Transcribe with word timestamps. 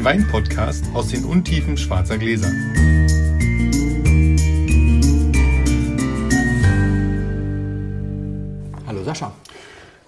den 0.00 0.04
Wein-Podcast 0.06 0.84
aus 0.94 1.08
den 1.08 1.24
Untiefen 1.26 1.76
schwarzer 1.76 2.16
Gläser. 2.16 2.50
Hallo 8.86 9.02
Sascha. 9.04 9.30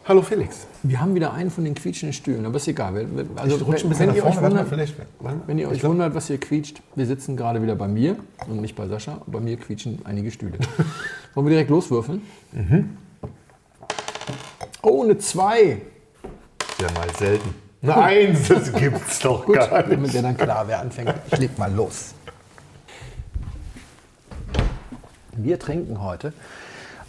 Hallo 0.06 0.22
Felix. 0.22 0.66
Wir 0.82 0.98
haben 0.98 1.14
wieder 1.14 1.34
einen 1.34 1.50
von 1.50 1.64
den 1.64 1.74
quietschenden 1.74 2.14
Stühlen, 2.14 2.46
aber 2.46 2.56
ist 2.56 2.68
egal. 2.68 3.06
Also, 3.36 3.56
ich 3.56 3.66
rutsche 3.66 3.86
ein 3.86 3.90
bisschen 3.90 4.08
wenn, 4.08 4.16
ihr 4.16 4.22
nach 4.22 4.30
euch 4.30 4.34
vorne, 4.34 4.48
wundert, 4.48 5.46
wenn 5.46 5.58
ihr 5.58 5.68
euch 5.68 5.80
glaub- 5.80 5.90
wundert, 5.92 6.14
was 6.14 6.26
hier 6.28 6.38
quietscht, 6.38 6.80
wir 6.94 7.04
sitzen 7.04 7.36
gerade 7.36 7.62
wieder 7.62 7.76
bei 7.76 7.86
mir 7.86 8.16
und 8.48 8.62
nicht 8.62 8.74
bei 8.74 8.88
Sascha. 8.88 9.20
Bei 9.26 9.40
mir 9.40 9.58
quietschen 9.58 9.98
einige 10.04 10.30
Stühle. 10.30 10.58
Wollen 11.34 11.46
wir 11.46 11.50
direkt 11.50 11.68
loswürfeln? 11.68 12.22
Mhm. 12.52 12.96
Oh, 14.80 15.02
eine 15.02 15.18
2. 15.18 15.82
Ja, 16.80 16.90
mal 16.92 17.10
selten. 17.18 17.61
Eine 17.82 17.96
Eins, 17.96 18.46
das 18.46 18.72
gibt's 18.72 19.18
doch 19.18 19.44
Gut, 19.44 19.56
gar 19.56 19.78
nicht. 19.78 19.92
damit 19.92 20.14
der 20.14 20.22
dann 20.22 20.36
klar, 20.36 20.68
wer 20.68 20.78
anfängt. 20.78 21.12
Ich 21.32 21.38
leg 21.38 21.58
mal 21.58 21.72
los. 21.72 22.14
Wir 25.32 25.58
trinken 25.58 26.00
heute 26.00 26.32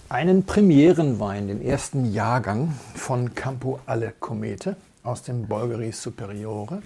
einen 0.09 0.45
Premierenwein, 0.45 1.47
den 1.47 1.61
ersten 1.61 2.11
Jahrgang 2.11 2.73
von 2.95 3.35
Campo 3.35 3.81
alle 3.85 4.13
Comete 4.19 4.75
aus 5.03 5.21
dem 5.21 5.47
Bolgheri 5.47 5.91
Superiore. 5.91 6.81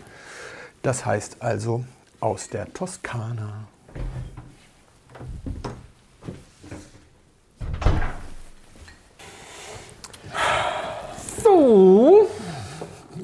Das 0.81 1.05
heißt 1.05 1.37
also 1.41 1.85
aus 2.19 2.49
der 2.49 2.73
Toskana. 2.73 3.67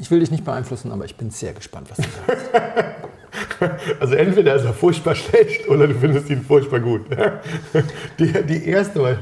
Ich 0.04 0.12
will 0.12 0.20
dich 0.20 0.32
nicht 0.32 0.44
beeinflussen, 0.44 0.92
aber 0.92 1.06
ich 1.06 1.16
bin 1.16 1.32
sehr 1.32 1.54
gespannt, 1.54 1.90
was 1.90 1.96
du 1.96 2.04
sagst. 2.04 2.46
Also 4.02 4.16
entweder 4.16 4.54
ist 4.56 4.66
er 4.66 4.74
furchtbar 4.74 5.16
schlecht 5.16 5.70
oder 5.70 5.88
du 5.88 5.96
findest 5.96 6.30
ihn 6.30 6.44
furchtbar 6.44 6.82
gut. 6.82 7.06
Die, 8.20 8.34
die 8.44 8.66
erste 8.68 9.00
Mal 9.00 9.20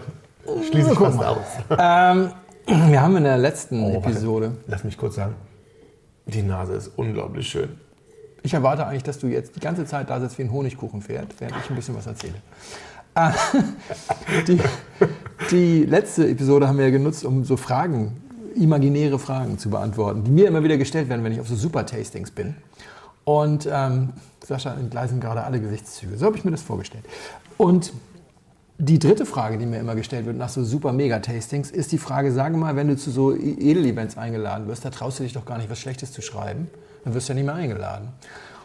schließe 0.68 0.94
ich 0.94 0.98
fast 0.98 1.18
mal. 1.18 1.28
aus. 1.28 1.46
Ähm, 1.78 2.32
wir 2.92 3.02
haben 3.02 3.16
in 3.18 3.24
der 3.24 3.38
letzten 3.38 3.84
Oh, 3.84 3.94
warte. 3.94 4.10
Episode. 4.10 4.52
Lass 4.66 4.84
mich 4.84 4.98
kurz 4.98 5.16
sagen. 5.16 5.36
Die 6.26 6.42
Nase 6.42 6.74
ist 6.74 6.92
unglaublich 6.96 7.48
schön. 7.48 7.70
Ich 8.42 8.56
erwarte 8.56 8.88
eigentlich, 8.88 9.04
dass 9.04 9.20
du 9.20 9.28
jetzt 9.28 9.56
die 9.56 9.60
ganze 9.60 9.86
Zeit 9.86 10.10
da 10.10 10.20
sitzt 10.20 10.40
wie 10.40 10.44
ein 10.44 10.52
Honigkuchenpferd, 10.52 11.36
während 11.38 11.58
ich 11.64 11.70
ein 11.70 11.76
bisschen 11.76 11.96
was 11.96 12.08
erzähle. 12.08 12.34
Äh, 13.14 13.30
die, 14.48 14.60
die 15.52 15.86
letzte 15.86 16.28
Episode 16.28 16.68
haben 16.68 16.80
wir 16.80 16.86
ja 16.86 16.92
genutzt, 16.92 17.24
um 17.24 17.44
so 17.44 17.56
Fragen, 17.56 18.18
imaginäre 18.56 19.20
Fragen 19.20 19.58
zu 19.58 19.70
beantworten, 19.70 20.24
die 20.24 20.32
mir 20.32 20.48
immer 20.48 20.64
wieder 20.64 20.78
gestellt 20.78 21.10
werden, 21.10 21.24
wenn 21.24 21.32
ich 21.32 21.40
auf 21.40 21.48
so 21.48 21.56
Super-Tastings 21.56 22.32
bin. 22.32 22.56
Und 23.24 23.68
ähm, 23.72 24.10
Sascha 24.44 24.74
entgleisen 24.74 25.20
gerade 25.20 25.44
alle 25.44 25.62
Gesichtszüge. 25.62 26.18
So 26.18 26.26
habe 26.26 26.38
ich 26.38 26.44
mir 26.44 26.52
das 26.52 26.62
vorgestellt. 26.62 27.06
Und 27.58 27.94
die 28.78 28.98
dritte 28.98 29.28
Frage, 29.28 29.60
die 29.60 29.68
mir 29.68 29.80
immer 29.80 29.94
gestellt 29.94 30.26
wird 30.26 30.38
nach 30.38 30.50
so 30.50 30.64
super 30.64 30.92
Mega-Tastings, 30.92 31.70
ist 31.70 31.92
die 31.92 32.00
Frage, 32.00 32.32
sage 32.32 32.58
mal, 32.58 32.76
wenn 32.76 32.88
du 32.88 32.98
zu 32.98 33.12
so 33.12 33.36
Edelevents 33.36 34.18
eingeladen 34.18 34.68
wirst, 34.68 34.84
da 34.84 34.90
traust 34.90 35.20
du 35.20 35.24
dich 35.24 35.34
doch 35.34 35.46
gar 35.46 35.60
nicht, 35.60 35.70
was 35.70 35.80
Schlechtes 35.80 36.12
zu 36.12 36.24
schreiben, 36.24 36.68
dann 37.04 37.14
wirst 37.14 37.30
du 37.30 37.34
ja 37.34 37.36
nicht 37.36 37.46
mehr 37.46 37.56
eingeladen. 37.56 38.10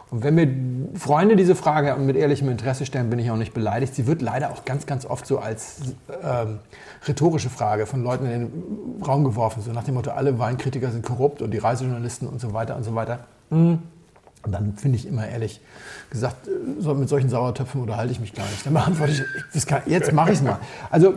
Und 0.09 0.23
wenn 0.23 0.35
mir 0.35 0.47
Freunde 0.97 1.35
diese 1.35 1.53
Frage 1.53 1.95
mit 1.99 2.15
ehrlichem 2.15 2.49
Interesse 2.49 2.85
stellen, 2.85 3.09
bin 3.09 3.19
ich 3.19 3.29
auch 3.29 3.35
nicht 3.35 3.53
beleidigt. 3.53 3.93
Sie 3.93 4.07
wird 4.07 4.21
leider 4.21 4.51
auch 4.51 4.63
ganz, 4.63 4.85
ganz 4.85 5.05
oft 5.05 5.27
so 5.27 5.39
als 5.39 5.81
ähm, 6.23 6.59
rhetorische 7.05 7.49
Frage 7.49 7.85
von 7.85 8.03
Leuten 8.03 8.25
in 8.25 8.31
den 8.31 9.03
Raum 9.05 9.25
geworfen, 9.25 9.61
so 9.61 9.71
nach 9.73 9.83
dem 9.83 9.95
Motto, 9.95 10.11
alle 10.11 10.39
Weinkritiker 10.39 10.91
sind 10.91 11.05
korrupt 11.05 11.41
und 11.41 11.51
die 11.51 11.57
Reisejournalisten 11.57 12.27
und 12.27 12.39
so 12.39 12.53
weiter 12.53 12.77
und 12.77 12.83
so 12.83 12.95
weiter. 12.95 13.19
Hm. 13.49 13.79
Und 14.43 14.51
dann 14.53 14.77
finde 14.77 14.97
ich 14.97 15.05
immer 15.05 15.27
ehrlich 15.27 15.59
gesagt, 16.09 16.47
äh, 16.47 16.93
mit 16.93 17.09
solchen 17.09 17.29
Sauertöpfen 17.29 17.81
unterhalte 17.81 18.13
ich 18.13 18.21
mich 18.21 18.33
gar 18.33 18.45
nicht. 18.45 18.65
Dann 18.65 18.73
beantworte 18.73 19.11
ich, 19.11 19.23
das 19.53 19.65
kann, 19.65 19.81
jetzt 19.87 20.13
mache 20.13 20.31
ich 20.31 20.37
es 20.37 20.43
mal. 20.43 20.59
Also 20.89 21.15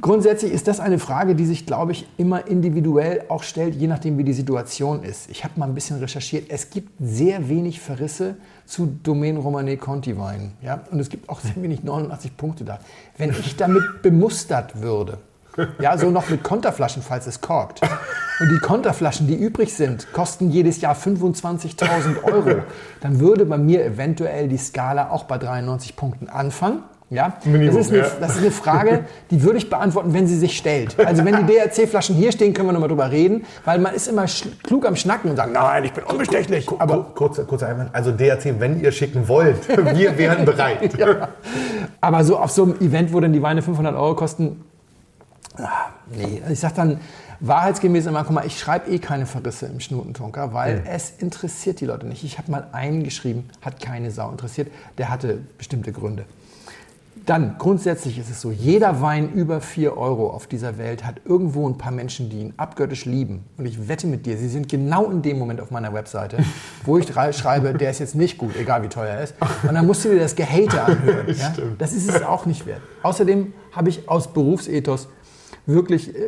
grundsätzlich 0.00 0.52
ist 0.52 0.68
das 0.68 0.80
eine 0.80 0.98
Frage, 0.98 1.34
die 1.34 1.46
sich, 1.46 1.66
glaube 1.66 1.92
ich, 1.92 2.06
immer 2.16 2.46
individuell 2.46 3.24
auch 3.28 3.42
stellt, 3.42 3.74
je 3.74 3.86
nachdem, 3.86 4.18
wie 4.18 4.24
die 4.24 4.32
Situation 4.32 5.02
ist. 5.02 5.30
Ich 5.30 5.44
habe 5.44 5.58
mal 5.58 5.66
ein 5.66 5.74
bisschen 5.74 5.98
recherchiert. 5.98 6.46
Es 6.48 6.70
gibt 6.70 6.90
sehr 7.00 7.48
wenig 7.48 7.80
Verrisse 7.80 8.36
zu 8.66 8.98
Domaine 9.02 9.38
Romane 9.38 9.76
Conti 9.76 10.18
Weinen. 10.18 10.52
Ja? 10.62 10.82
Und 10.90 11.00
es 11.00 11.08
gibt 11.08 11.28
auch 11.28 11.40
sehr 11.40 11.56
wenig 11.56 11.84
89 11.84 12.36
Punkte 12.36 12.64
da. 12.64 12.78
Wenn 13.18 13.30
ich 13.30 13.56
damit 13.56 13.82
bemustert 14.02 14.80
würde, 14.80 15.18
ja, 15.80 15.98
so 15.98 16.10
noch 16.10 16.30
mit 16.30 16.42
Konterflaschen, 16.42 17.02
falls 17.02 17.26
es 17.26 17.40
korkt. 17.40 17.82
Und 18.40 18.48
die 18.50 18.58
Konterflaschen, 18.58 19.26
die 19.26 19.34
übrig 19.34 19.74
sind, 19.74 20.12
kosten 20.12 20.50
jedes 20.50 20.80
Jahr 20.80 20.94
25.000 20.96 22.24
Euro. 22.24 22.62
Dann 23.00 23.20
würde 23.20 23.44
bei 23.44 23.58
mir 23.58 23.84
eventuell 23.84 24.48
die 24.48 24.56
Skala 24.56 25.10
auch 25.10 25.24
bei 25.24 25.38
93 25.38 25.94
Punkten 25.94 26.28
anfangen. 26.28 26.82
Ja, 27.12 27.34
Minimum, 27.44 27.76
das, 27.76 27.86
ist 27.86 27.92
eine, 27.92 28.02
ja. 28.02 28.10
das 28.20 28.36
ist 28.36 28.38
eine 28.38 28.50
Frage, 28.50 29.04
die 29.30 29.42
würde 29.42 29.58
ich 29.58 29.68
beantworten, 29.68 30.14
wenn 30.14 30.26
sie 30.26 30.38
sich 30.38 30.56
stellt. 30.56 30.98
Also 30.98 31.22
wenn 31.26 31.46
die 31.46 31.52
DRC-Flaschen 31.52 32.16
hier 32.16 32.32
stehen, 32.32 32.54
können 32.54 32.68
wir 32.68 32.72
nochmal 32.72 32.88
drüber 32.88 33.10
reden, 33.10 33.44
weil 33.66 33.78
man 33.80 33.94
ist 33.94 34.08
immer 34.08 34.24
klug 34.62 34.86
am 34.86 34.96
Schnacken 34.96 35.28
und 35.28 35.36
sagt, 35.36 35.52
nein, 35.52 35.84
ich 35.84 35.92
bin 35.92 36.04
unbestechlich. 36.04 36.66
Aber 36.78 36.94
Aber, 36.94 37.04
kurzer, 37.14 37.44
kurzer 37.44 37.68
Einwand. 37.68 37.94
Also 37.94 38.12
DRC, 38.12 38.58
wenn 38.60 38.80
ihr 38.80 38.92
schicken 38.92 39.28
wollt, 39.28 39.68
wir 39.94 40.16
wären 40.16 40.46
bereit. 40.46 40.98
ja. 40.98 41.28
aber 42.00 42.24
so 42.24 42.38
auf 42.38 42.50
so 42.50 42.62
einem 42.62 42.80
Event, 42.80 43.12
wo 43.12 43.20
dann 43.20 43.34
die 43.34 43.42
Weine 43.42 43.60
500 43.60 43.94
Euro 43.94 44.14
kosten, 44.14 44.64
ah, 45.58 45.68
nee. 46.16 46.40
Ich 46.48 46.60
sag 46.60 46.74
dann 46.76 46.98
wahrheitsgemäß 47.40 48.06
immer, 48.06 48.24
guck 48.24 48.32
mal, 48.32 48.46
ich 48.46 48.58
schreibe 48.58 48.90
eh 48.90 48.98
keine 48.98 49.26
Verrisse 49.26 49.66
im 49.66 49.80
Schnutentunker, 49.80 50.54
weil 50.54 50.82
es 50.90 51.10
interessiert 51.18 51.80
die 51.80 51.84
Leute 51.84 52.06
nicht. 52.06 52.24
Ich 52.24 52.38
habe 52.38 52.50
mal 52.50 52.68
einen 52.72 53.04
geschrieben, 53.04 53.50
hat 53.60 53.82
keine 53.82 54.10
Sau 54.10 54.30
interessiert, 54.30 54.68
der 54.96 55.10
hatte 55.10 55.40
bestimmte 55.58 55.92
Gründe. 55.92 56.24
Dann, 57.26 57.56
grundsätzlich 57.58 58.18
ist 58.18 58.30
es 58.30 58.40
so, 58.40 58.50
jeder 58.50 59.00
Wein 59.00 59.32
über 59.32 59.60
4 59.60 59.96
Euro 59.96 60.30
auf 60.30 60.48
dieser 60.48 60.76
Welt 60.76 61.04
hat 61.04 61.20
irgendwo 61.24 61.68
ein 61.68 61.78
paar 61.78 61.92
Menschen, 61.92 62.28
die 62.30 62.40
ihn 62.40 62.54
abgöttisch 62.56 63.04
lieben. 63.04 63.44
Und 63.56 63.66
ich 63.66 63.88
wette 63.88 64.08
mit 64.08 64.26
dir, 64.26 64.36
sie 64.36 64.48
sind 64.48 64.68
genau 64.68 65.08
in 65.10 65.22
dem 65.22 65.38
Moment 65.38 65.60
auf 65.60 65.70
meiner 65.70 65.94
Webseite, 65.94 66.38
wo 66.84 66.98
ich 66.98 67.06
schreibe, 67.06 67.74
der 67.74 67.90
ist 67.90 68.00
jetzt 68.00 68.16
nicht 68.16 68.38
gut, 68.38 68.56
egal 68.56 68.82
wie 68.82 68.88
teuer 68.88 69.14
er 69.14 69.22
ist. 69.22 69.34
Und 69.62 69.74
dann 69.74 69.86
musst 69.86 70.04
du 70.04 70.08
dir 70.08 70.20
das 70.20 70.34
Gehate 70.34 70.82
anhören. 70.82 71.26
Ja? 71.32 71.52
Das 71.78 71.92
ist 71.92 72.08
es 72.08 72.22
auch 72.22 72.46
nicht 72.46 72.66
wert. 72.66 72.82
Außerdem 73.02 73.52
habe 73.72 73.88
ich 73.88 74.08
aus 74.08 74.32
Berufsethos 74.32 75.08
wirklich 75.66 76.14
äh, 76.14 76.20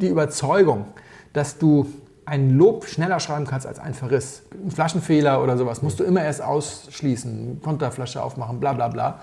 die 0.00 0.08
Überzeugung, 0.08 0.86
dass 1.32 1.58
du 1.58 1.86
ein 2.26 2.56
Lob 2.56 2.86
schneller 2.86 3.20
schreiben 3.20 3.46
kannst 3.46 3.66
als 3.66 3.78
ein 3.78 3.94
Verriss. 3.94 4.42
Ein 4.52 4.70
Flaschenfehler 4.70 5.42
oder 5.42 5.56
sowas 5.56 5.82
musst 5.82 6.00
du 6.00 6.04
immer 6.04 6.22
erst 6.22 6.42
ausschließen, 6.42 7.60
Konterflasche 7.62 8.22
aufmachen, 8.22 8.60
bla 8.60 8.72
bla 8.72 8.88
bla. 8.88 9.20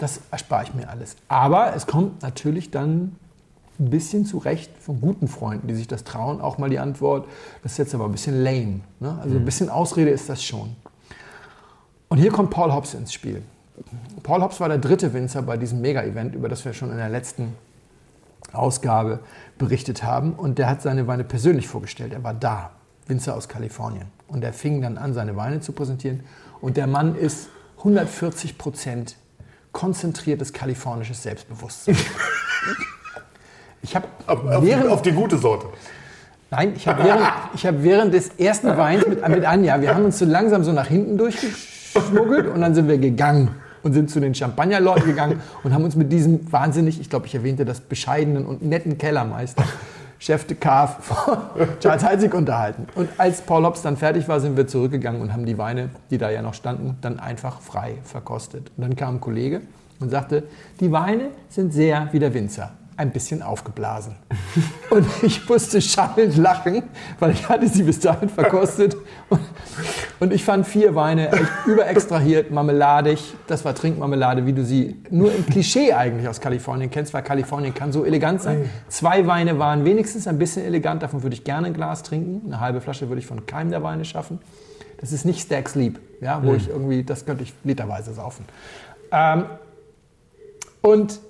Das 0.00 0.20
erspare 0.30 0.64
ich 0.64 0.74
mir 0.74 0.88
alles. 0.88 1.14
Aber 1.28 1.76
es 1.76 1.86
kommt 1.86 2.22
natürlich 2.22 2.70
dann 2.70 3.16
ein 3.78 3.90
bisschen 3.90 4.26
zurecht 4.26 4.70
von 4.80 5.00
guten 5.00 5.28
Freunden, 5.28 5.68
die 5.68 5.74
sich 5.74 5.86
das 5.86 6.04
trauen, 6.04 6.40
auch 6.40 6.58
mal 6.58 6.68
die 6.68 6.78
Antwort, 6.78 7.26
das 7.62 7.72
ist 7.72 7.78
jetzt 7.78 7.94
aber 7.94 8.06
ein 8.06 8.12
bisschen 8.12 8.42
lame. 8.42 8.80
Ne? 8.98 9.18
Also 9.22 9.36
ein 9.36 9.44
bisschen 9.44 9.68
Ausrede 9.68 10.10
ist 10.10 10.28
das 10.28 10.42
schon. 10.42 10.74
Und 12.08 12.18
hier 12.18 12.32
kommt 12.32 12.50
Paul 12.50 12.72
Hobbs 12.72 12.94
ins 12.94 13.12
Spiel. 13.12 13.42
Paul 14.22 14.42
Hobbs 14.42 14.58
war 14.58 14.68
der 14.68 14.78
dritte 14.78 15.12
Winzer 15.12 15.42
bei 15.42 15.56
diesem 15.56 15.80
Mega-Event, 15.80 16.34
über 16.34 16.48
das 16.48 16.64
wir 16.64 16.72
schon 16.72 16.90
in 16.90 16.96
der 16.96 17.08
letzten 17.08 17.54
Ausgabe 18.52 19.20
berichtet 19.58 20.02
haben. 20.02 20.32
Und 20.32 20.58
der 20.58 20.68
hat 20.68 20.82
seine 20.82 21.06
Weine 21.06 21.24
persönlich 21.24 21.68
vorgestellt. 21.68 22.12
Er 22.12 22.24
war 22.24 22.34
da, 22.34 22.70
Winzer 23.06 23.36
aus 23.36 23.48
Kalifornien. 23.48 24.06
Und 24.28 24.44
er 24.44 24.52
fing 24.52 24.80
dann 24.82 24.98
an, 24.98 25.14
seine 25.14 25.36
Weine 25.36 25.60
zu 25.60 25.72
präsentieren. 25.72 26.20
Und 26.60 26.76
der 26.76 26.86
Mann 26.86 27.14
ist 27.14 27.48
140 27.78 28.58
Prozent 28.58 29.16
konzentriertes 29.72 30.52
kalifornisches 30.52 31.22
Selbstbewusstsein. 31.22 31.96
Ich 33.82 33.96
habe 33.96 34.06
Auf, 34.26 34.40
während, 34.62 34.90
auf 34.90 35.00
die 35.00 35.12
gute 35.12 35.38
Sorte. 35.38 35.66
Nein, 36.50 36.74
ich 36.76 36.86
habe 36.86 37.04
während, 37.04 37.22
ich 37.54 37.66
hab 37.66 37.82
während 37.82 38.12
des 38.12 38.28
ersten 38.36 38.76
Weins 38.76 39.06
mit, 39.06 39.26
mit 39.26 39.44
Anja, 39.44 39.80
wir 39.80 39.94
haben 39.94 40.04
uns 40.04 40.18
so 40.18 40.24
langsam 40.24 40.64
so 40.64 40.72
nach 40.72 40.86
hinten 40.86 41.16
durchgeschmuggelt 41.16 42.48
und 42.48 42.60
dann 42.60 42.74
sind 42.74 42.88
wir 42.88 42.98
gegangen 42.98 43.54
und 43.82 43.92
sind 43.92 44.10
zu 44.10 44.20
den 44.20 44.34
Champagnerleuten 44.34 45.06
gegangen 45.06 45.40
und 45.62 45.72
haben 45.72 45.84
uns 45.84 45.96
mit 45.96 46.12
diesem 46.12 46.52
wahnsinnig, 46.52 47.00
ich 47.00 47.08
glaube, 47.08 47.26
ich 47.26 47.34
erwähnte 47.34 47.64
das, 47.64 47.80
bescheidenen 47.80 48.46
und 48.46 48.62
netten 48.62 48.98
Kellermeister, 48.98 49.64
Chef 50.20 50.46
de 50.46 50.56
Cave 50.56 50.96
von 51.00 51.38
Charles 51.80 52.04
Heizig 52.04 52.34
unterhalten. 52.34 52.86
Und 52.94 53.08
als 53.16 53.40
Paul 53.40 53.64
Hobbs 53.64 53.80
dann 53.80 53.96
fertig 53.96 54.28
war, 54.28 54.38
sind 54.38 54.56
wir 54.56 54.66
zurückgegangen 54.66 55.22
und 55.22 55.32
haben 55.32 55.46
die 55.46 55.56
Weine, 55.56 55.88
die 56.10 56.18
da 56.18 56.30
ja 56.30 56.42
noch 56.42 56.54
standen, 56.54 56.98
dann 57.00 57.18
einfach 57.18 57.60
frei 57.62 57.96
verkostet. 58.04 58.70
Und 58.76 58.82
dann 58.82 58.96
kam 58.96 59.16
ein 59.16 59.20
Kollege 59.20 59.62
und 59.98 60.10
sagte, 60.10 60.44
die 60.78 60.92
Weine 60.92 61.30
sind 61.48 61.72
sehr 61.72 62.08
wie 62.12 62.18
der 62.18 62.34
Winzer 62.34 62.70
ein 63.00 63.12
bisschen 63.12 63.42
aufgeblasen. 63.42 64.14
Und 64.90 65.06
ich 65.22 65.48
musste 65.48 65.80
schallend 65.80 66.36
lachen, 66.36 66.82
weil 67.18 67.30
ich 67.30 67.48
hatte 67.48 67.66
sie 67.66 67.82
bis 67.82 67.98
dahin 67.98 68.28
verkostet. 68.28 68.94
Und, 70.20 70.32
ich 70.32 70.44
fand 70.44 70.66
vier 70.66 70.94
Weine 70.94 71.30
überextrahiert, 71.66 72.50
marmeladig. 72.50 73.34
Das 73.46 73.64
war 73.64 73.74
Trinkmarmelade, 73.74 74.44
wie 74.44 74.52
du 74.52 74.64
sie 74.64 75.02
nur 75.10 75.34
im 75.34 75.46
Klischee 75.46 75.94
eigentlich 75.94 76.28
aus 76.28 76.40
Kalifornien 76.40 76.90
kennst, 76.90 77.14
weil 77.14 77.22
Kalifornien 77.22 77.72
kann 77.72 77.90
so 77.90 78.04
elegant 78.04 78.42
sein. 78.42 78.68
Zwei 78.88 79.26
Weine 79.26 79.58
waren 79.58 79.86
wenigstens 79.86 80.26
ein 80.26 80.38
bisschen 80.38 80.64
elegant, 80.66 81.02
davon 81.02 81.22
würde 81.22 81.34
ich 81.34 81.44
gerne 81.44 81.68
ein 81.68 81.74
Glas 81.74 82.02
trinken. 82.02 82.42
Eine 82.46 82.60
halbe 82.60 82.82
Flasche 82.82 83.08
würde 83.08 83.20
ich 83.20 83.26
von 83.26 83.46
keinem 83.46 83.70
der 83.70 83.82
Weine 83.82 84.04
schaffen. 84.04 84.40
Das 85.00 85.12
ist 85.12 85.24
nicht 85.24 85.40
Stag 85.40 85.70
Sleep, 85.70 85.98
ja, 86.20 86.42
wo 86.44 86.52
ich 86.52 86.68
irgendwie, 86.68 87.02
das 87.02 87.24
könnte 87.24 87.44
ich 87.44 87.54
literweise 87.64 88.12
saufen. 88.12 88.44
Ähm, 89.10 89.44
und 90.82 91.20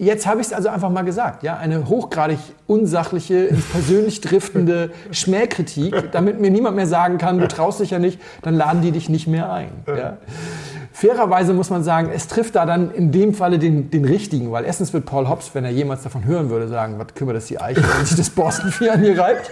Jetzt 0.00 0.26
habe 0.26 0.40
ich 0.40 0.46
es 0.46 0.54
also 0.54 0.70
einfach 0.70 0.88
mal 0.88 1.02
gesagt, 1.02 1.42
ja, 1.42 1.58
eine 1.58 1.86
hochgradig 1.86 2.38
unsachliche, 2.66 3.44
ins 3.44 3.66
persönlich 3.66 4.22
driftende 4.22 4.92
Schmähkritik, 5.10 6.10
damit 6.12 6.40
mir 6.40 6.50
niemand 6.50 6.76
mehr 6.76 6.86
sagen 6.86 7.18
kann, 7.18 7.38
du 7.38 7.46
traust 7.46 7.80
dich 7.80 7.90
ja 7.90 7.98
nicht, 7.98 8.18
dann 8.40 8.54
laden 8.54 8.80
die 8.80 8.92
dich 8.92 9.10
nicht 9.10 9.26
mehr 9.26 9.52
ein. 9.52 9.68
Ja. 9.86 10.16
Fairerweise 10.90 11.52
muss 11.52 11.68
man 11.68 11.84
sagen, 11.84 12.08
es 12.14 12.28
trifft 12.28 12.56
da 12.56 12.64
dann 12.64 12.90
in 12.94 13.12
dem 13.12 13.34
Falle 13.34 13.58
den, 13.58 13.90
den 13.90 14.06
richtigen, 14.06 14.50
weil 14.52 14.64
erstens 14.64 14.94
wird 14.94 15.04
Paul 15.04 15.28
Hobbs, 15.28 15.50
wenn 15.52 15.66
er 15.66 15.70
jemals 15.70 16.02
davon 16.02 16.24
hören 16.24 16.48
würde, 16.48 16.66
sagen, 16.68 16.94
was 16.96 17.14
kümmert 17.14 17.36
das 17.36 17.44
die 17.44 17.60
Eiche, 17.60 17.82
wenn 17.82 18.06
sich 18.06 18.16
das 18.16 18.30
Boston 18.30 18.72
Bier 18.78 18.94
an 18.94 19.02
hier 19.02 19.18
reibt. 19.18 19.50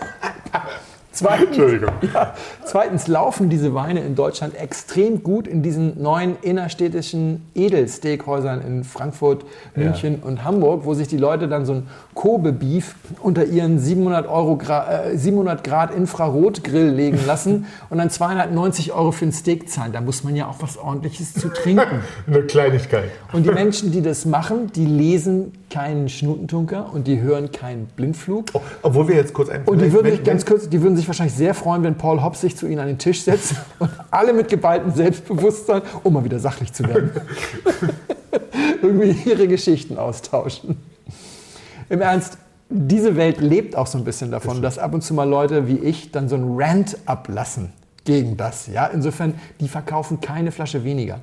Zweitens, 1.18 1.46
Entschuldigung. 1.48 1.90
ja, 2.14 2.34
zweitens 2.64 3.08
laufen 3.08 3.48
diese 3.48 3.74
Weine 3.74 4.00
in 4.00 4.14
Deutschland 4.14 4.54
extrem 4.54 5.22
gut 5.24 5.48
in 5.48 5.62
diesen 5.62 6.00
neuen 6.00 6.36
innerstädtischen 6.42 7.44
Edelsteakhäusern 7.54 8.60
in 8.62 8.84
Frankfurt, 8.84 9.44
München 9.74 10.20
und 10.22 10.44
Hamburg, 10.44 10.84
wo 10.84 10.94
sich 10.94 11.08
die 11.08 11.16
Leute 11.16 11.48
dann 11.48 11.66
so 11.66 11.72
ein 11.74 11.88
Kobe-Beef 12.14 12.94
unter 13.20 13.44
ihren 13.44 13.78
700, 13.80 14.28
Euro 14.28 14.58
äh, 14.68 15.16
700 15.16 15.64
Grad 15.64 15.94
Infrarotgrill 15.94 16.88
legen 16.90 17.18
lassen 17.26 17.66
und 17.90 17.98
dann 17.98 18.10
290 18.10 18.92
Euro 18.92 19.10
für 19.10 19.26
ein 19.26 19.32
Steak 19.32 19.68
zahlen. 19.68 19.92
Da 19.92 20.00
muss 20.00 20.22
man 20.22 20.36
ja 20.36 20.46
auch 20.46 20.56
was 20.60 20.78
Ordentliches 20.78 21.34
zu 21.34 21.48
trinken. 21.48 22.02
Eine 22.26 22.42
Kleinigkeit. 22.42 23.10
Und 23.32 23.44
die 23.44 23.50
Menschen, 23.50 23.90
die 23.90 24.02
das 24.02 24.24
machen, 24.24 24.70
die 24.74 24.86
lesen 24.86 25.52
keinen 25.70 26.08
Schnutentunker 26.08 26.92
und 26.92 27.06
die 27.06 27.20
hören 27.20 27.52
keinen 27.52 27.86
Blindflug. 27.86 28.46
Oh, 28.54 28.60
obwohl 28.82 29.08
wir 29.08 29.16
jetzt 29.16 29.34
kurz 29.34 29.48
ein 29.50 29.64
Und 29.64 29.80
die 29.80 29.92
würden, 29.92 30.06
wenn- 30.06 30.16
sich 30.16 30.24
ganz 30.24 30.46
kurz, 30.46 30.68
die 30.68 30.80
würden 30.82 30.96
sich 30.96 31.06
wahrscheinlich 31.08 31.34
sehr 31.34 31.54
freuen, 31.54 31.82
wenn 31.82 31.96
Paul 31.96 32.22
Hobbs 32.22 32.40
sich 32.40 32.56
zu 32.56 32.66
ihnen 32.66 32.78
an 32.80 32.86
den 32.86 32.98
Tisch 32.98 33.22
setzt 33.22 33.54
und 33.78 33.90
alle 34.10 34.32
mit 34.32 34.48
geballtem 34.48 34.92
Selbstbewusstsein, 34.92 35.82
um 36.04 36.12
mal 36.12 36.24
wieder 36.24 36.38
sachlich 36.38 36.72
zu 36.72 36.84
werden, 36.84 37.10
irgendwie 38.82 39.28
ihre 39.28 39.48
Geschichten 39.48 39.98
austauschen. 39.98 40.76
Im 41.88 42.00
Ernst, 42.00 42.38
diese 42.70 43.16
Welt 43.16 43.40
lebt 43.40 43.76
auch 43.76 43.86
so 43.86 43.96
ein 43.98 44.04
bisschen 44.04 44.30
davon, 44.30 44.60
dass 44.60 44.78
ab 44.78 44.92
und 44.92 45.02
zu 45.02 45.14
mal 45.14 45.28
Leute 45.28 45.66
wie 45.68 45.78
ich 45.78 46.12
dann 46.12 46.28
so 46.28 46.36
einen 46.36 46.60
Rant 46.60 46.98
ablassen 47.06 47.72
gegen 48.04 48.36
das. 48.36 48.66
Ja? 48.66 48.86
Insofern, 48.86 49.34
die 49.60 49.68
verkaufen 49.68 50.20
keine 50.20 50.52
Flasche 50.52 50.84
weniger 50.84 51.20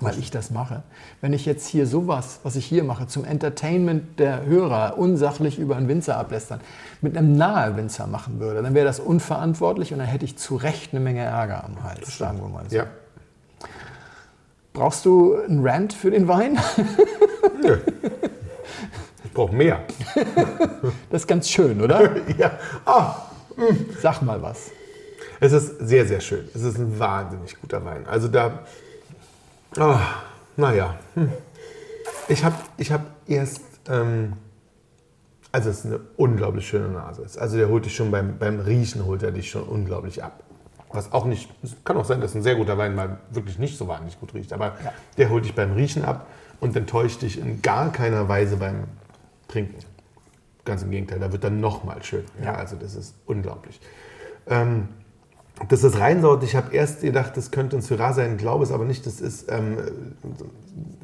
weil 0.00 0.18
ich 0.18 0.30
das 0.30 0.50
mache. 0.50 0.82
Wenn 1.20 1.32
ich 1.32 1.46
jetzt 1.46 1.66
hier 1.66 1.86
sowas, 1.86 2.40
was 2.42 2.56
ich 2.56 2.66
hier 2.66 2.84
mache, 2.84 3.06
zum 3.06 3.24
Entertainment 3.24 4.18
der 4.18 4.44
Hörer 4.44 4.98
unsachlich 4.98 5.58
über 5.58 5.76
einen 5.76 5.88
Winzer 5.88 6.16
ablästern, 6.18 6.60
mit 7.00 7.16
einem 7.16 7.36
nahe 7.36 7.76
Winzer 7.76 8.06
machen 8.06 8.40
würde, 8.40 8.62
dann 8.62 8.74
wäre 8.74 8.86
das 8.86 9.00
unverantwortlich 9.00 9.92
und 9.92 9.98
dann 9.98 10.08
hätte 10.08 10.24
ich 10.24 10.36
zu 10.36 10.56
Recht 10.56 10.92
eine 10.92 11.00
Menge 11.00 11.20
Ärger 11.22 11.64
am 11.64 11.82
Hals, 11.82 12.18
sagen 12.18 12.40
wir 12.40 12.48
mal 12.48 12.64
so. 12.68 12.76
Ja. 12.76 12.86
Brauchst 14.72 15.06
du 15.06 15.34
einen 15.36 15.66
Rant 15.66 15.92
für 15.92 16.10
den 16.10 16.28
Wein? 16.28 16.58
Ich 19.24 19.32
brauche 19.32 19.54
mehr. 19.54 19.80
Das 21.10 21.22
ist 21.22 21.26
ganz 21.26 21.48
schön, 21.48 21.82
oder? 21.82 22.10
ja. 22.38 22.52
Ah, 22.84 23.16
Sag 24.00 24.22
mal 24.22 24.40
was. 24.40 24.70
es 25.40 25.52
ist 25.52 25.78
sehr, 25.80 26.06
sehr 26.06 26.20
schön. 26.20 26.48
Es 26.54 26.62
ist 26.62 26.78
ein 26.78 26.98
wahnsinnig 26.98 27.60
guter 27.60 27.84
Wein. 27.84 28.06
Also 28.06 28.28
da. 28.28 28.60
Oh, 29.78 29.98
naja. 30.56 30.98
Hm. 31.14 31.32
Ich 32.28 32.44
habe 32.44 32.56
ich 32.76 32.90
hab 32.92 33.02
erst. 33.26 33.62
Ähm, 33.88 34.34
also 35.52 35.70
es 35.70 35.78
ist 35.78 35.86
eine 35.86 36.00
unglaublich 36.18 36.68
schöne 36.68 36.88
Nase. 36.88 37.26
Also 37.40 37.56
der 37.56 37.68
holt 37.68 37.86
dich 37.86 37.96
schon 37.96 38.10
beim, 38.10 38.36
beim 38.38 38.60
Riechen 38.60 39.06
holt 39.06 39.22
er 39.22 39.32
dich 39.32 39.48
schon 39.48 39.62
unglaublich 39.62 40.22
ab. 40.22 40.42
Was 40.92 41.12
auch 41.12 41.24
nicht, 41.24 41.50
es 41.62 41.76
kann 41.82 41.96
auch 41.96 42.04
sein, 42.04 42.20
dass 42.20 42.34
ein 42.34 42.42
sehr 42.42 42.56
guter 42.56 42.76
Wein 42.76 42.94
mal 42.94 43.20
wirklich 43.30 43.58
nicht 43.58 43.78
so 43.78 43.88
wahnsinnig 43.88 44.20
gut 44.20 44.34
riecht, 44.34 44.52
aber 44.52 44.76
der 45.16 45.30
holt 45.30 45.46
dich 45.46 45.54
beim 45.54 45.72
Riechen 45.72 46.04
ab 46.04 46.26
und 46.60 46.76
enttäuscht 46.76 47.22
dich 47.22 47.38
in 47.38 47.62
gar 47.62 47.90
keiner 47.90 48.28
Weise 48.28 48.56
beim 48.58 48.84
Trinken. 49.48 49.78
Ganz 50.64 50.82
im 50.82 50.90
Gegenteil, 50.90 51.20
da 51.20 51.32
wird 51.32 51.42
dann 51.42 51.60
nochmal 51.60 52.02
schön. 52.02 52.24
Ja, 52.42 52.54
also 52.54 52.76
das 52.76 52.94
ist 52.94 53.14
unglaublich. 53.24 53.80
Ähm, 54.46 54.88
das 55.68 55.84
ist 55.84 55.98
reinsaut. 55.98 56.42
Ich 56.42 56.54
habe 56.54 56.74
erst 56.74 57.00
gedacht, 57.00 57.36
das 57.36 57.50
könnte 57.50 57.76
ein 57.76 57.82
Syrah 57.82 58.12
sein, 58.12 58.36
glaube 58.36 58.64
es 58.64 58.70
aber 58.70 58.84
nicht. 58.84 59.06
Das 59.06 59.20
ist 59.20 59.50
ähm, 59.50 59.78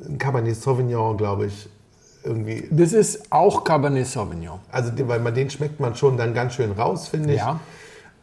ein 0.06 0.18
Cabernet 0.18 0.56
Sauvignon, 0.56 1.16
glaube 1.16 1.46
ich. 1.46 1.68
Irgendwie. 2.24 2.68
Das 2.70 2.92
ist 2.92 3.32
auch 3.32 3.64
Cabernet 3.64 4.06
Sauvignon. 4.06 4.60
Also, 4.70 4.92
weil 5.08 5.20
man 5.20 5.34
den 5.34 5.50
schmeckt 5.50 5.80
man 5.80 5.96
schon 5.96 6.16
dann 6.16 6.34
ganz 6.34 6.54
schön 6.54 6.72
raus, 6.72 7.08
finde 7.08 7.32
ich. 7.32 7.38
Ja. 7.38 7.58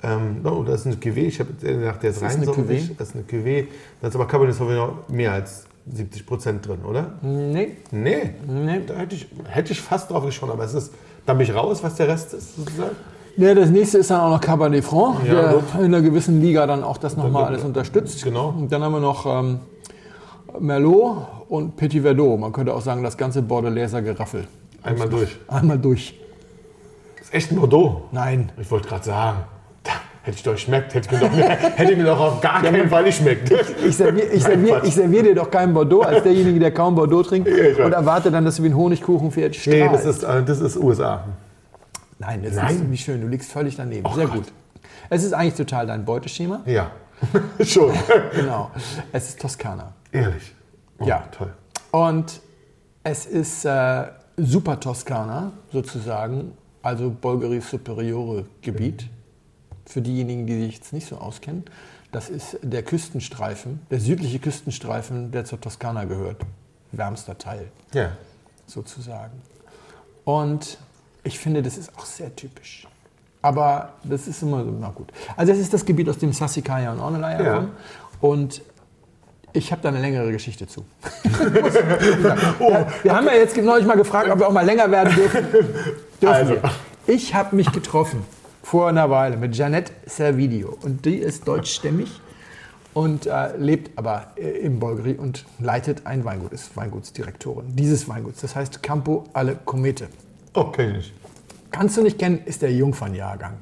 Ähm, 0.02 0.42
no, 0.42 0.64
das 0.64 0.82
ist 0.82 0.86
eine 0.88 0.96
Cuvée. 0.96 1.28
Ich 1.28 1.40
habe 1.40 1.52
gedacht, 1.54 2.02
der 2.04 2.12
ist 2.12 2.22
Das 2.22 2.36
ist 2.36 2.48
eine? 2.48 2.96
Das 2.98 3.10
ist 3.10 3.16
eine 3.16 3.24
Cuvée. 3.26 3.68
Da 4.00 4.08
ist 4.08 4.16
aber 4.16 4.28
Cabernet 4.28 4.56
Sauvignon 4.56 5.00
mehr 5.10 5.34
als 5.34 5.66
70 5.92 6.26
Prozent 6.26 6.68
drin, 6.68 6.80
oder? 6.86 7.14
Nee, 7.22 7.78
Nee. 7.92 8.36
Nee. 8.48 8.82
Da 8.86 8.96
hätte 8.96 9.16
ich, 9.16 9.28
hätte 9.46 9.74
ich 9.74 9.82
fast 9.82 10.12
drauf 10.12 10.24
geschaut, 10.24 10.50
aber 10.50 10.64
es 10.64 10.74
ist. 10.74 10.94
Da 11.26 11.34
bin 11.34 11.44
ich 11.44 11.54
raus, 11.54 11.84
was 11.84 11.96
der 11.96 12.08
Rest 12.08 12.34
ist, 12.34 12.56
sozusagen. 12.56 12.96
Ja, 13.38 13.56
das 13.56 13.70
nächste 13.70 14.00
ist 14.00 14.10
dann 14.12 14.20
auch 14.22 14.30
noch 14.32 14.42
Cabernet 14.42 14.84
Franc, 14.84 15.26
Ja, 15.26 15.34
der 15.34 15.54
gut. 15.54 15.64
in 15.76 15.86
einer 15.86 16.02
gewissen 16.02 16.42
Liga 16.42 16.68
dann 16.68 16.84
auch 16.84 16.98
das 16.98 17.16
nochmal 17.16 17.46
alles 17.46 17.64
unterstützt. 17.64 18.24
Genau. 18.24 18.54
Und 18.58 18.72
dann 18.72 18.84
haben 18.84 18.92
wir 18.94 19.00
noch 19.00 19.26
ähm, 19.26 19.60
Merlot 20.60 21.18
und 21.48 21.76
Petit 21.78 22.02
Verdot. 22.02 22.40
Man 22.40 22.52
könnte 22.52 22.74
auch 22.74 22.82
sagen, 22.82 23.04
das 23.04 23.18
ganze 23.18 23.42
Bordelaiser 23.42 24.02
Geraffel. 24.02 24.48
Einmal 24.84 25.10
durch. 25.10 25.38
Einmal 25.48 25.78
durch. 25.78 26.20
Das 27.18 27.28
ist 27.28 27.34
echt 27.34 27.52
ein 27.52 27.60
Bordeaux. 27.60 28.04
Nein. 28.12 28.52
Ich 28.60 28.70
wollte 28.72 28.88
gerade 28.90 29.06
sagen, 29.06 29.38
hätte 30.24 30.38
ich 30.38 30.44
doch 30.44 30.54
geschmeckt, 30.54 30.94
hätte 30.94 31.08
ich 31.16 31.22
mir 31.22 31.28
doch, 31.28 31.38
hätte 31.78 31.92
ich 31.92 31.98
mir 31.98 32.04
doch 32.06 32.20
auf 32.20 32.42
gar 32.42 32.62
keinen 32.62 32.90
Fall 32.90 33.04
geschmeckt. 33.06 33.52
Ich 33.86 33.96
serviere 33.96 34.28
ich 34.28 34.44
Nein, 34.44 34.66
servier, 34.66 34.92
servier 34.92 35.24
dir 35.24 35.36
doch 35.36 35.50
keinen 35.50 35.74
Bordeaux 35.74 36.02
als 36.02 36.24
derjenige, 36.24 36.60
der 36.60 36.72
kaum 36.72 36.96
Bordeaux 36.96 37.24
trinkt 37.24 37.48
und 37.48 37.92
erwarte 37.94 38.32
dann, 38.32 38.46
dass 38.46 38.58
du 38.58 38.64
wie 38.64 38.68
ein 38.68 38.76
Honigkuchenpferd 38.76 39.56
strahlst. 39.56 39.80
Nee, 39.80 39.90
das 39.92 40.06
ist, 40.06 40.24
äh, 40.24 40.44
das 40.44 40.60
ist 40.60 40.78
USA. 40.78 41.24
Nein, 42.20 42.44
das 42.44 42.54
Nein. 42.56 42.70
ist 42.70 42.78
ziemlich 42.80 43.02
schön. 43.02 43.22
Du 43.22 43.28
liegst 43.28 43.52
völlig 43.52 43.76
daneben. 43.76 44.14
Sehr 44.14 44.28
gut. 44.28 44.52
Es 45.10 45.24
ist 45.24 45.34
eigentlich 45.34 45.56
total 45.56 45.88
dein 45.88 46.06
Beuteschema. 46.06 46.62
Ja, 46.66 46.92
schon. 47.64 47.94
Genau. 48.36 48.72
Es 49.12 49.30
ist 49.30 49.42
Toskana. 49.42 49.94
Ehrlich. 50.12 50.54
Oh, 51.00 51.06
Ja. 51.06 51.24
Toll. 51.32 51.54
Und 51.92 52.42
es 53.04 53.26
ist 53.26 53.66
äh, 53.66 54.06
Super 54.38 54.80
Toskana 54.80 55.52
sozusagen, 55.72 56.52
also 56.82 57.10
Bolgeri 57.10 57.62
Superiore 57.62 58.46
Gebiet. 58.62 59.10
Für 59.86 60.02
diejenigen, 60.02 60.46
die 60.46 60.60
sich 60.66 60.76
jetzt 60.76 60.94
nicht 60.94 61.08
so 61.08 61.18
auskennen, 61.18 61.64
das 62.12 62.30
ist 62.30 62.60
der 62.62 62.84
Küstenstreifen, 62.84 63.82
der 63.90 64.00
südliche 64.00 64.38
Küstenstreifen, 64.40 65.32
der 65.32 65.46
zur 65.46 65.60
Toskana 65.60 66.04
gehört. 66.04 66.42
Wärmster 66.92 67.38
Teil 67.38 67.72
Ja. 67.94 68.12
sozusagen. 68.68 69.42
Und 70.26 70.78
ich 71.24 71.40
finde, 71.40 71.62
das 71.62 71.78
ist 71.78 71.92
auch 71.98 72.06
sehr 72.06 72.36
typisch. 72.36 72.88
Aber 73.42 73.94
das 74.04 74.28
ist 74.28 74.42
immer 74.44 74.64
so, 74.64 74.72
na 74.80 74.90
gut. 74.90 75.12
Also 75.38 75.54
es 75.54 75.60
ist 75.60 75.74
das 75.74 75.86
Gebiet, 75.86 76.10
aus 76.10 76.18
dem 76.18 76.34
Sassicaia 76.34 76.92
und 76.92 77.00
Ornellaia 77.00 77.42
Ja. 77.42 77.54
kommen. 77.56 77.72
Und 78.20 78.62
ich 79.54 79.72
habe 79.72 79.82
da 79.82 79.90
eine 79.90 80.02
längere 80.02 80.32
Geschichte 80.32 80.68
zu. 80.68 80.86
Oh, 82.60 82.72
Ja, 82.72 82.88
wir 83.04 83.16
haben 83.16 83.26
ja 83.28 83.34
jetzt 83.34 83.56
neulich 83.58 83.86
mal 83.88 83.96
gefragt, 83.98 84.30
ob 84.30 84.40
wir 84.40 84.48
auch 84.48 84.52
mal 84.52 84.66
länger 84.66 84.90
werden 84.92 85.16
dürfen. 85.16 85.46
dürfen 86.22 86.28
Also. 86.28 86.54
wir. 86.54 86.62
Ich 87.08 87.34
habe 87.34 87.56
mich 87.56 87.72
getroffen 87.72 88.24
vor 88.62 88.90
einer 88.90 89.10
Weile 89.10 89.38
mit 89.38 89.56
Janette 89.56 89.92
Servidio. 90.06 90.78
Und 90.84 91.06
die 91.06 91.16
ist 91.16 91.48
deutschstämmig 91.48 92.20
und 92.94 93.26
äh, 93.26 93.56
lebt 93.58 93.98
aber 93.98 94.34
äh, 94.36 94.50
im 94.60 94.80
Bolgeri 94.80 95.14
und 95.14 95.46
leitet 95.60 96.06
ein 96.06 96.26
Weingut, 96.26 96.52
ist 96.52 96.76
Weingutsdirektorin 96.76 97.76
dieses 97.76 98.08
Weinguts. 98.10 98.42
Das 98.42 98.56
heißt 98.56 98.84
Campo 98.84 99.24
alle 99.34 99.56
Comete. 99.66 100.08
Ich 100.56 100.78
nicht. 100.94 101.14
Kannst 101.72 101.98
du 101.98 102.02
nicht 102.04 102.18
kennen, 102.18 102.42
ist 102.46 102.62
der 102.62 102.72
Jungfernjahrgang. 102.72 103.54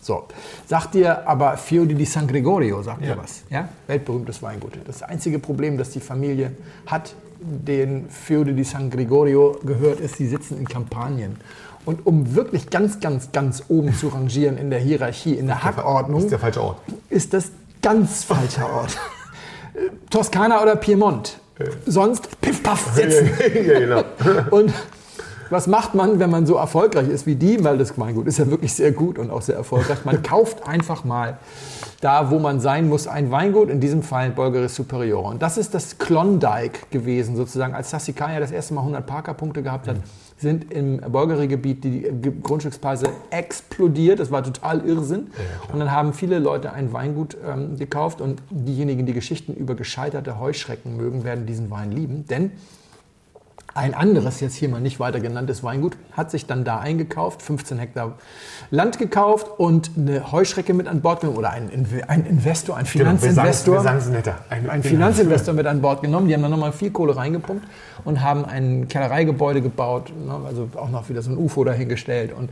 So. 0.00 0.24
Sagt 0.66 0.94
dir 0.94 1.28
aber 1.28 1.56
Fiori 1.58 1.94
di 1.94 2.04
San 2.06 2.26
Gregorio, 2.26 2.82
sagt 2.82 3.02
Ja. 3.04 3.14
dir 3.14 3.20
was. 3.22 3.42
Ja? 3.50 3.68
Weltberühmtes 3.86 4.42
Weingut. 4.42 4.72
Das 4.86 5.02
einzige 5.02 5.38
Problem, 5.38 5.76
das 5.76 5.90
die 5.90 6.00
Familie 6.00 6.52
hat, 6.86 7.14
den 7.40 8.08
Fiori 8.08 8.54
di 8.54 8.64
San 8.64 8.88
Gregorio 8.90 9.58
gehört, 9.64 10.00
ist, 10.00 10.16
sie 10.16 10.26
sitzen 10.26 10.58
in 10.58 10.66
Kampanien. 10.66 11.36
Und 11.84 12.06
um 12.06 12.34
wirklich 12.34 12.70
ganz, 12.70 13.00
ganz, 13.00 13.32
ganz 13.32 13.64
oben 13.68 13.94
zu 13.94 14.08
rangieren 14.08 14.56
in 14.58 14.70
der 14.70 14.78
Hierarchie, 14.80 15.34
in 15.34 15.46
der 15.46 15.62
Hackordnung, 15.64 16.20
ist 16.22 16.30
der 16.30 16.38
falsche 16.38 16.62
Ort. 16.62 16.78
ist 17.08 17.32
das 17.34 17.52
ganz 17.82 18.24
falscher 18.24 18.70
Ort. 18.70 18.96
Äh, 19.74 19.90
Toskana 20.10 20.62
oder 20.62 20.76
Piemont. 20.76 21.38
Sonst 21.86 22.40
piff, 22.40 22.62
paff, 22.62 22.94
sitzen. 22.94 23.30
ja, 23.66 23.78
genau. 23.78 24.02
Und 24.50 24.72
was 25.50 25.66
macht 25.66 25.94
man, 25.94 26.18
wenn 26.18 26.30
man 26.30 26.46
so 26.46 26.54
erfolgreich 26.56 27.08
ist 27.08 27.26
wie 27.26 27.34
die? 27.34 27.62
Weil 27.64 27.76
das 27.78 27.98
Weingut 27.98 28.26
ist 28.26 28.38
ja 28.38 28.48
wirklich 28.50 28.72
sehr 28.74 28.92
gut 28.92 29.18
und 29.18 29.30
auch 29.30 29.42
sehr 29.42 29.56
erfolgreich. 29.56 30.04
Man 30.04 30.22
kauft 30.24 30.66
einfach 30.66 31.04
mal 31.04 31.38
da, 32.00 32.30
wo 32.30 32.38
man 32.38 32.60
sein 32.60 32.88
muss, 32.88 33.06
ein 33.06 33.30
Weingut, 33.30 33.68
in 33.68 33.80
diesem 33.80 34.02
Fall 34.02 34.30
Bolgeris 34.30 34.74
Superior. 34.74 35.24
Und 35.24 35.42
das 35.42 35.58
ist 35.58 35.74
das 35.74 35.98
Klondike 35.98 36.80
gewesen, 36.90 37.36
sozusagen, 37.36 37.74
als 37.74 37.90
Sassicaia 37.90 38.40
das 38.40 38.52
erste 38.52 38.74
Mal 38.74 38.80
100 38.82 39.06
Parker-Punkte 39.06 39.62
gehabt 39.62 39.86
hat, 39.88 39.96
sind 40.38 40.72
im 40.72 40.98
Bolgeri-Gebiet 41.00 41.84
die 41.84 42.00
Ge- 42.00 42.32
Grundstückspreise 42.42 43.08
explodiert. 43.30 44.20
Das 44.20 44.30
war 44.30 44.42
total 44.42 44.80
Irrsinn. 44.86 45.26
und 45.70 45.78
dann 45.78 45.90
haben 45.92 46.14
viele 46.14 46.38
Leute 46.38 46.72
ein 46.72 46.92
Weingut 46.94 47.36
ähm, 47.46 47.76
gekauft 47.76 48.22
und 48.22 48.40
diejenigen, 48.48 49.04
die 49.04 49.12
Geschichten 49.12 49.52
über 49.52 49.74
gescheiterte 49.74 50.38
Heuschrecken 50.40 50.96
mögen, 50.96 51.24
werden 51.24 51.44
diesen 51.44 51.70
Wein 51.70 51.92
lieben. 51.92 52.26
Denn 52.28 52.52
ein 53.74 53.94
anderes, 53.94 54.40
jetzt 54.40 54.54
hier 54.54 54.68
mal 54.68 54.80
nicht 54.80 54.98
weiter 54.98 55.20
genanntes 55.20 55.62
Weingut, 55.62 55.96
hat 56.12 56.30
sich 56.30 56.46
dann 56.46 56.64
da 56.64 56.78
eingekauft, 56.78 57.42
15 57.42 57.78
Hektar 57.78 58.18
Land 58.70 58.98
gekauft 58.98 59.48
und 59.58 59.92
eine 59.96 60.32
Heuschrecke 60.32 60.74
mit 60.74 60.88
an 60.88 61.00
Bord 61.00 61.20
genommen 61.20 61.38
oder 61.38 61.50
ein, 61.50 61.70
ein 62.08 62.26
Investor, 62.26 62.76
ein 62.76 62.84
Genau, 62.84 63.10
wir 63.12 63.32
sagen, 63.32 63.52
Finanzinvestor. 63.52 63.84
wir 63.84 64.10
netter. 64.10 64.34
Ein, 64.48 64.70
ein 64.70 64.82
Finanzinvestor 64.82 65.54
mit 65.54 65.66
an 65.66 65.80
Bord 65.80 66.02
genommen. 66.02 66.28
Die 66.28 66.34
haben 66.34 66.42
dann 66.42 66.50
nochmal 66.50 66.72
viel 66.72 66.90
Kohle 66.90 67.16
reingepumpt 67.16 67.66
und 68.04 68.20
haben 68.20 68.44
ein 68.44 68.88
Kellereigebäude 68.88 69.62
gebaut, 69.62 70.12
ne, 70.16 70.40
also 70.46 70.68
auch 70.76 70.90
noch 70.90 71.08
wieder 71.08 71.22
so 71.22 71.30
ein 71.30 71.38
UFO 71.38 71.64
dahingestellt. 71.64 72.32
Und, 72.32 72.50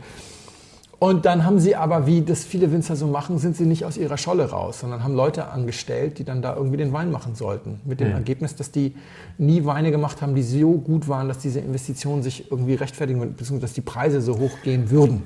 und 0.99 1.25
dann 1.25 1.45
haben 1.45 1.59
sie 1.59 1.77
aber, 1.77 2.07
wie 2.07 2.21
das 2.21 2.43
viele 2.43 2.73
Winzer 2.73 2.97
so 2.97 3.07
machen, 3.07 3.37
sind 3.37 3.55
sie 3.55 3.65
nicht 3.65 3.85
aus 3.85 3.95
ihrer 3.95 4.17
Scholle 4.17 4.49
raus, 4.49 4.81
sondern 4.81 5.01
haben 5.01 5.15
Leute 5.15 5.47
angestellt, 5.47 6.19
die 6.19 6.25
dann 6.25 6.41
da 6.41 6.55
irgendwie 6.55 6.75
den 6.75 6.91
Wein 6.91 7.09
machen 7.09 7.35
sollten. 7.35 7.79
Mit 7.85 8.01
dem 8.01 8.11
Ergebnis, 8.11 8.57
dass 8.57 8.71
die 8.71 8.95
nie 9.37 9.63
Weine 9.63 9.91
gemacht 9.91 10.21
haben, 10.21 10.35
die 10.35 10.43
so 10.43 10.73
gut 10.73 11.07
waren, 11.07 11.29
dass 11.29 11.37
diese 11.37 11.61
Investitionen 11.61 12.21
sich 12.21 12.51
irgendwie 12.51 12.73
rechtfertigen, 12.73 13.21
würden, 13.21 13.35
beziehungsweise 13.35 13.61
dass 13.61 13.73
die 13.73 13.81
Preise 13.81 14.21
so 14.21 14.37
hoch 14.39 14.51
gehen 14.61 14.89
würden. 14.91 15.23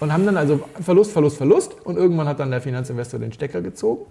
Und 0.00 0.14
haben 0.14 0.24
dann 0.24 0.38
also 0.38 0.60
Verlust, 0.80 1.12
Verlust, 1.12 1.36
Verlust. 1.36 1.74
Und 1.84 1.98
irgendwann 1.98 2.26
hat 2.26 2.40
dann 2.40 2.50
der 2.50 2.62
Finanzinvestor 2.62 3.20
den 3.20 3.32
Stecker 3.34 3.60
gezogen. 3.60 4.06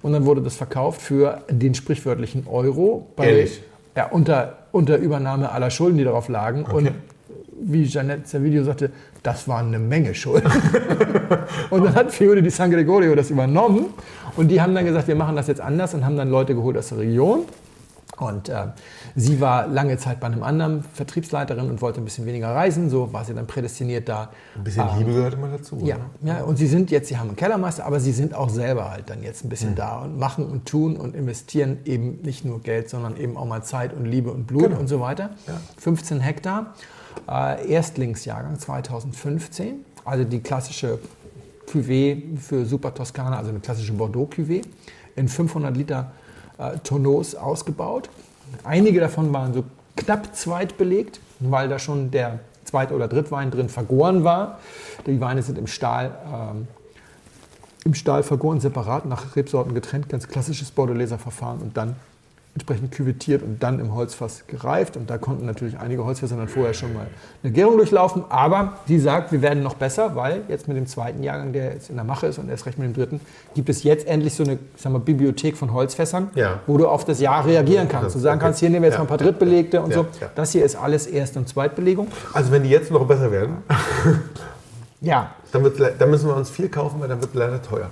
Und 0.00 0.14
dann 0.14 0.24
wurde 0.24 0.40
das 0.40 0.56
verkauft 0.56 1.02
für 1.02 1.42
den 1.50 1.74
sprichwörtlichen 1.74 2.46
Euro. 2.46 3.08
Bei, 3.14 3.28
Ehrlich? 3.28 3.62
Ja, 3.94 4.06
unter, 4.06 4.56
unter 4.72 4.96
Übernahme 4.96 5.52
aller 5.52 5.70
Schulden, 5.70 5.98
die 5.98 6.04
darauf 6.04 6.28
lagen. 6.28 6.64
Und 6.64 6.92
wie 7.60 7.86
Jeanette 7.86 8.26
Servilio 8.26 8.64
sagte, 8.64 8.90
das 9.22 9.48
waren 9.48 9.68
eine 9.68 9.78
Menge 9.78 10.14
Schulden. 10.14 10.50
und 11.70 11.84
dann 11.84 11.94
hat 11.94 12.12
Fiore 12.12 12.42
di 12.42 12.50
San 12.50 12.70
Gregorio 12.70 13.14
das 13.14 13.30
übernommen. 13.30 13.86
Und 14.36 14.48
die 14.48 14.60
haben 14.60 14.74
dann 14.74 14.84
gesagt, 14.84 15.08
wir 15.08 15.16
machen 15.16 15.36
das 15.36 15.46
jetzt 15.46 15.60
anders 15.60 15.94
und 15.94 16.04
haben 16.04 16.16
dann 16.16 16.30
Leute 16.30 16.54
geholt 16.54 16.76
aus 16.76 16.88
der 16.88 16.98
Region. 16.98 17.46
Und 18.18 18.48
äh, 18.48 18.66
sie 19.16 19.40
war 19.40 19.66
lange 19.66 19.98
Zeit 19.98 20.20
bei 20.20 20.28
einem 20.28 20.42
anderen 20.42 20.84
Vertriebsleiterin 20.84 21.68
und 21.68 21.82
wollte 21.82 22.00
ein 22.00 22.04
bisschen 22.04 22.26
weniger 22.26 22.48
reisen. 22.48 22.88
So 22.88 23.12
war 23.12 23.24
sie 23.24 23.34
dann 23.34 23.46
prädestiniert 23.46 24.08
da. 24.08 24.30
Ein 24.56 24.64
bisschen 24.64 24.86
Liebe 24.98 25.12
gehört 25.12 25.34
immer 25.34 25.48
dazu. 25.48 25.80
Ja, 25.82 25.96
oder? 25.96 26.32
ja, 26.32 26.42
und 26.44 26.56
sie 26.56 26.66
sind 26.66 26.90
jetzt, 26.90 27.08
sie 27.08 27.18
haben 27.18 27.28
einen 27.28 27.36
Kellermeister, 27.36 27.84
aber 27.84 27.98
sie 27.98 28.12
sind 28.12 28.34
auch 28.34 28.50
selber 28.50 28.90
halt 28.90 29.10
dann 29.10 29.22
jetzt 29.22 29.44
ein 29.44 29.48
bisschen 29.48 29.74
da 29.74 30.02
und 30.02 30.18
machen 30.18 30.46
und 30.46 30.66
tun 30.66 30.96
und 30.96 31.16
investieren 31.16 31.78
eben 31.84 32.20
nicht 32.22 32.44
nur 32.44 32.60
Geld, 32.60 32.88
sondern 32.88 33.16
eben 33.16 33.36
auch 33.36 33.46
mal 33.46 33.62
Zeit 33.62 33.92
und 33.92 34.04
Liebe 34.04 34.30
und 34.30 34.46
Blut 34.46 34.78
und 34.78 34.86
so 34.86 35.00
weiter. 35.00 35.30
15 35.78 36.20
Hektar, 36.20 36.74
äh, 37.28 37.70
Erstlingsjahrgang 37.70 38.58
2015, 38.58 39.84
also 40.04 40.24
die 40.24 40.40
klassische 40.40 40.98
Cuvée 41.66 42.38
für 42.38 42.64
Super 42.66 42.94
Toskana, 42.94 43.38
also 43.38 43.50
eine 43.50 43.60
klassische 43.60 43.92
Bordeaux 43.92 44.28
Cuvée, 44.32 44.62
in 45.16 45.28
500 45.28 45.76
Liter 45.76 46.12
äh, 46.58 46.78
Tonneaus 46.78 47.34
ausgebaut. 47.34 48.08
Einige 48.64 49.00
davon 49.00 49.32
waren 49.32 49.54
so 49.54 49.64
knapp 49.96 50.34
zweitbelegt, 50.34 51.20
weil 51.40 51.68
da 51.68 51.78
schon 51.78 52.10
der 52.10 52.40
Zweit- 52.64 52.92
oder 52.92 53.08
Drittwein 53.08 53.50
drin 53.50 53.68
vergoren 53.68 54.24
war. 54.24 54.58
Die 55.06 55.20
Weine 55.20 55.42
sind 55.42 55.58
im 55.58 55.66
Stahl, 55.66 56.16
ähm, 56.32 56.68
im 57.84 57.94
Stahl 57.94 58.22
vergoren, 58.22 58.60
separat, 58.60 59.06
nach 59.06 59.36
Rebsorten 59.36 59.74
getrennt, 59.74 60.08
ganz 60.08 60.28
klassisches 60.28 60.70
Bordelaiser 60.70 61.18
Verfahren 61.18 61.60
und 61.60 61.76
dann 61.76 61.96
entsprechend 62.54 62.92
küvettiert 62.92 63.42
und 63.42 63.60
dann 63.64 63.80
im 63.80 63.94
Holzfass 63.94 64.44
gereift. 64.46 64.96
Und 64.96 65.10
da 65.10 65.18
konnten 65.18 65.44
natürlich 65.44 65.76
einige 65.78 66.04
Holzfässer 66.04 66.36
dann 66.36 66.46
vorher 66.46 66.72
schon 66.72 66.92
mal 66.94 67.06
eine 67.42 67.52
Gärung 67.52 67.76
durchlaufen. 67.76 68.24
Aber 68.28 68.74
die 68.86 69.00
sagt, 69.00 69.32
wir 69.32 69.42
werden 69.42 69.64
noch 69.64 69.74
besser, 69.74 70.14
weil 70.14 70.42
jetzt 70.48 70.68
mit 70.68 70.76
dem 70.76 70.86
zweiten 70.86 71.24
Jahrgang, 71.24 71.52
der 71.52 71.72
jetzt 71.72 71.90
in 71.90 71.96
der 71.96 72.04
Mache 72.04 72.28
ist 72.28 72.38
und 72.38 72.48
erst 72.48 72.66
recht 72.66 72.78
mit 72.78 72.86
dem 72.86 72.94
dritten, 72.94 73.20
gibt 73.54 73.68
es 73.68 73.82
jetzt 73.82 74.06
endlich 74.06 74.34
so 74.34 74.44
eine 74.44 74.58
sag 74.76 74.92
mal, 74.92 75.00
Bibliothek 75.00 75.56
von 75.56 75.72
Holzfässern, 75.72 76.30
Ja. 76.36 76.60
wo 76.68 76.78
du 76.78 76.86
auf 76.86 77.04
das 77.04 77.18
Jahr 77.20 77.44
reagieren 77.44 77.88
kannst. 77.88 78.14
Du 78.14 78.20
sagen 78.20 78.36
Okay. 78.36 78.44
kannst, 78.46 78.60
hier 78.60 78.70
nehmen 78.70 78.82
wir 78.82 78.88
jetzt 78.90 78.94
Ja, 78.94 79.00
mal 79.00 79.06
ein 79.06 79.08
paar 79.08 79.18
Drittbelegte 79.18 79.82
und 79.82 79.90
ja, 79.90 79.96
so. 79.96 80.06
Das 80.36 80.52
hier 80.52 80.64
ist 80.64 80.76
alles 80.76 81.08
Erst- 81.08 81.36
und 81.36 81.48
Zweitbelegung. 81.48 82.06
Also 82.32 82.52
wenn 82.52 82.62
die 82.62 82.70
jetzt 82.70 82.90
noch 82.92 83.04
besser 83.04 83.32
werden, 83.32 83.56
Ja, 85.00 85.32
dann, 85.52 85.70
dann 85.98 86.10
müssen 86.10 86.28
wir 86.28 86.36
uns 86.36 86.50
viel 86.50 86.68
kaufen, 86.68 87.00
weil 87.00 87.08
dann 87.08 87.20
wird 87.20 87.34
leider 87.34 87.60
teuer. 87.60 87.90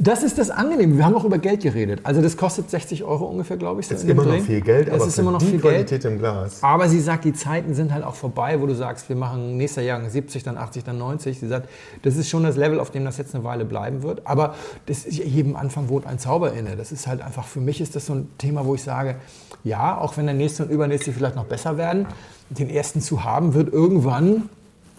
Das 0.00 0.22
ist 0.22 0.38
das 0.38 0.50
Angenehme. 0.50 0.96
Wir 0.96 1.04
haben 1.04 1.14
auch 1.16 1.24
über 1.24 1.38
Geld 1.38 1.62
geredet. 1.62 2.00
Also 2.04 2.22
das 2.22 2.36
kostet 2.36 2.70
60 2.70 3.02
Euro 3.02 3.24
ungefähr, 3.24 3.56
glaube 3.56 3.80
ich. 3.80 3.88
so 3.88 3.96
Ist 3.96 4.04
immer 4.04 4.24
noch 4.24 4.40
viel 4.40 4.60
Geld, 4.60 4.86
es 4.86 4.94
aber 4.94 5.06
ist 5.06 5.14
für 5.16 5.20
immer 5.22 5.32
noch 5.32 5.40
die 5.40 5.46
viel 5.46 5.60
Geld. 5.60 5.74
Qualität 5.88 6.04
im 6.04 6.18
Glas. 6.18 6.62
Aber 6.62 6.88
sie 6.88 7.00
sagt, 7.00 7.24
die 7.24 7.32
Zeiten 7.32 7.74
sind 7.74 7.92
halt 7.92 8.04
auch 8.04 8.14
vorbei, 8.14 8.60
wo 8.60 8.66
du 8.66 8.74
sagst, 8.74 9.08
wir 9.08 9.16
machen 9.16 9.56
nächster 9.56 9.82
Jahr 9.82 10.00
70, 10.08 10.44
dann 10.44 10.56
80, 10.56 10.84
dann 10.84 10.98
90. 10.98 11.40
Sie 11.40 11.48
sagt, 11.48 11.68
das 12.02 12.16
ist 12.16 12.28
schon 12.28 12.44
das 12.44 12.56
Level, 12.56 12.78
auf 12.78 12.92
dem 12.92 13.04
das 13.04 13.18
jetzt 13.18 13.34
eine 13.34 13.42
Weile 13.42 13.64
bleiben 13.64 14.04
wird. 14.04 14.24
Aber 14.24 14.54
das 14.86 15.04
ist, 15.04 15.18
jedem 15.18 15.56
Anfang 15.56 15.88
wohnt 15.88 16.06
ein 16.06 16.20
Zauber 16.20 16.52
inne. 16.52 16.76
Das 16.76 16.92
ist 16.92 17.08
halt 17.08 17.20
einfach, 17.20 17.44
für 17.44 17.60
mich 17.60 17.80
ist 17.80 17.96
das 17.96 18.06
so 18.06 18.14
ein 18.14 18.28
Thema, 18.38 18.64
wo 18.64 18.76
ich 18.76 18.82
sage, 18.82 19.16
ja, 19.64 19.98
auch 19.98 20.16
wenn 20.16 20.26
der 20.26 20.34
nächste 20.34 20.62
und 20.62 20.70
übernächste 20.70 21.12
vielleicht 21.12 21.34
noch 21.34 21.46
besser 21.46 21.76
werden, 21.76 22.06
den 22.50 22.70
ersten 22.70 23.00
zu 23.00 23.24
haben, 23.24 23.54
wird 23.54 23.72
irgendwann 23.72 24.48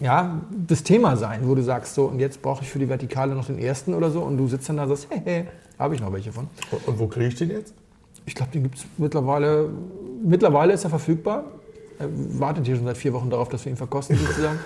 ja, 0.00 0.40
das 0.66 0.82
Thema 0.82 1.16
sein, 1.16 1.40
wo 1.44 1.54
du 1.54 1.62
sagst, 1.62 1.94
so, 1.94 2.06
und 2.06 2.18
jetzt 2.18 2.40
brauche 2.42 2.62
ich 2.62 2.70
für 2.70 2.78
die 2.78 2.88
Vertikale 2.88 3.34
noch 3.34 3.46
den 3.46 3.58
ersten 3.58 3.94
oder 3.94 4.10
so. 4.10 4.22
Und 4.22 4.38
du 4.38 4.48
sitzt 4.48 4.68
dann 4.68 4.78
da 4.78 4.84
und 4.84 4.88
sagst, 4.88 5.08
hey, 5.10 5.20
hey, 5.24 5.48
habe 5.78 5.94
ich 5.94 6.00
noch 6.00 6.12
welche 6.12 6.32
von. 6.32 6.48
Und, 6.86 6.98
wo 6.98 7.06
kriege 7.06 7.28
ich 7.28 7.34
den 7.34 7.50
jetzt? 7.50 7.74
Ich 8.26 8.34
glaube, 8.34 8.50
den 8.52 8.62
gibt 8.62 8.78
es 8.78 8.86
mittlerweile. 8.96 9.68
Mittlerweile 10.22 10.72
ist 10.72 10.84
er 10.84 10.90
verfügbar. 10.90 11.44
Er 11.98 12.08
wartet 12.38 12.66
hier 12.66 12.76
schon 12.76 12.86
seit 12.86 12.96
vier 12.96 13.12
Wochen 13.12 13.28
darauf, 13.28 13.48
dass 13.48 13.64
wir 13.64 13.72
ihn 13.72 13.76
verkosten, 13.76 14.16
sozusagen. 14.16 14.58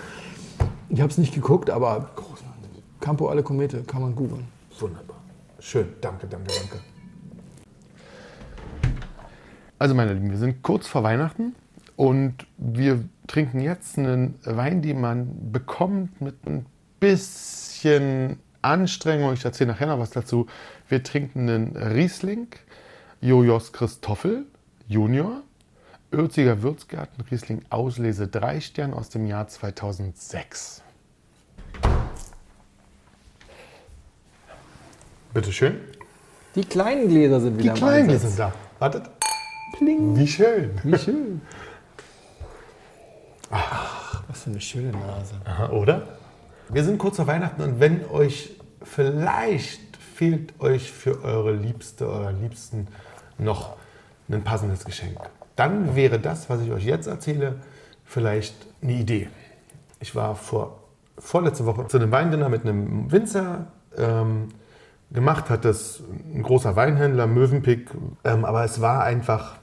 Ich 0.89 1.01
habe 1.01 1.11
es 1.11 1.19
nicht 1.19 1.35
geguckt, 1.35 1.71
aber 1.71 2.11
Campo 3.01 3.29
alle 3.29 3.43
Komete 3.43 3.83
kann 3.83 4.03
man 4.03 4.15
googeln. 4.15 4.45
Wunderbar. 4.79 5.17
Schön. 5.59 5.89
Danke, 6.01 6.27
danke, 6.29 6.53
danke. 6.61 6.81
Also 9.79 9.95
meine 9.95 10.13
Lieben, 10.15 10.31
wir 10.31 10.39
sind 10.39 10.63
kurz 10.63 10.87
vor 10.87 11.03
Weihnachten 11.03 11.55
und 11.97 12.47
wir 12.57 13.05
trinken 13.27 13.61
jetzt 13.61 13.99
einen 13.99 14.39
Wein, 14.45 14.83
den 14.83 15.01
man 15.01 15.53
bekommt 15.53 16.21
mit 16.21 16.47
ein 16.47 16.67
bisschen 17.01 18.39
Anstrengung. 18.63 19.33
Ich 19.35 19.45
erzähle 19.45 19.73
nachher 19.73 19.87
noch 19.87 19.99
was 19.99 20.11
dazu. 20.11 20.47
Wir 20.89 21.03
trinken 21.03 21.49
einen 21.49 21.77
Riesling, 21.77 22.49
Jojos 23.21 23.73
Christoffel 23.73 24.47
Junior, 24.89 25.43
Örziger 26.13 26.63
Würzgarten 26.63 27.25
Riesling 27.31 27.63
Auslese 27.71 28.29
3 28.29 28.61
Stern 28.61 28.95
aus 28.95 29.09
dem 29.09 29.27
Jahr 29.27 29.49
2006. 29.49 30.83
Bitte 35.33 35.53
schön. 35.53 35.77
Die 36.55 36.65
kleinen 36.65 37.09
Gläser 37.09 37.41
sind 37.41 37.57
Die 37.57 37.65
wieder 37.65 37.73
im 37.73 37.79
Kleinen 37.79 38.11
Einsatz. 38.11 38.23
sind 38.31 38.39
da. 38.39 38.53
Wartet. 38.79 39.11
Pling. 39.77 40.17
Wie 40.17 40.29
schön. 40.29 40.71
Wie 40.85 40.99
schön. 40.99 41.41
Ach, 43.51 44.23
was 44.29 44.43
für 44.43 44.51
eine 44.51 44.61
schöne 44.61 44.93
Nase. 44.93 45.35
Aha, 45.45 45.71
oder? 45.71 46.03
Wir 46.69 46.85
sind 46.85 46.99
kurz 46.99 47.17
vor 47.17 47.27
Weihnachten 47.27 47.63
und 47.63 47.81
wenn 47.81 48.05
euch 48.07 48.53
vielleicht 48.83 49.81
fehlt 49.97 50.59
euch 50.61 50.93
für 50.93 51.23
eure 51.25 51.53
Liebste 51.53 52.09
oder 52.09 52.33
Liebsten 52.33 52.89
noch 53.39 53.77
ein 54.31 54.43
passendes 54.43 54.85
Geschenk, 54.85 55.19
dann 55.57 55.95
wäre 55.95 56.19
das, 56.19 56.49
was 56.49 56.61
ich 56.63 56.73
euch 56.73 56.85
jetzt 56.85 57.07
erzähle, 57.07 57.57
vielleicht 58.05 58.55
eine 58.83 58.93
Idee. 58.93 59.29
Ich 60.01 60.15
war 60.15 60.35
vor, 60.35 60.79
vorletzte 61.19 61.67
Woche 61.67 61.87
zu 61.89 61.97
einem 61.97 62.11
Weindinner 62.11 62.49
mit 62.49 62.63
einem 62.63 63.11
Winzer. 63.11 63.67
Ähm, 63.97 64.49
gemacht 65.11 65.49
hat 65.51 65.65
das 65.65 66.03
ein 66.35 66.43
großer 66.43 66.77
Weinhändler, 66.77 67.27
Mövenpick. 67.27 67.91
Ähm, 68.25 68.45
aber 68.45 68.65
es 68.65 68.81
war 68.81 69.05
einfach 69.05 69.57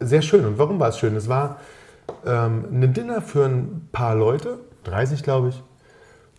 sehr 0.00 0.22
schön. 0.22 0.44
Und 0.44 0.58
warum 0.58 0.78
war 0.78 0.88
es 0.88 0.98
schön? 0.98 1.16
Es 1.16 1.28
war 1.28 1.58
ähm, 2.26 2.64
ein 2.70 2.92
Dinner 2.92 3.20
für 3.22 3.44
ein 3.46 3.88
paar 3.92 4.14
Leute, 4.14 4.58
30 4.84 5.22
glaube 5.22 5.48
ich, 5.48 5.62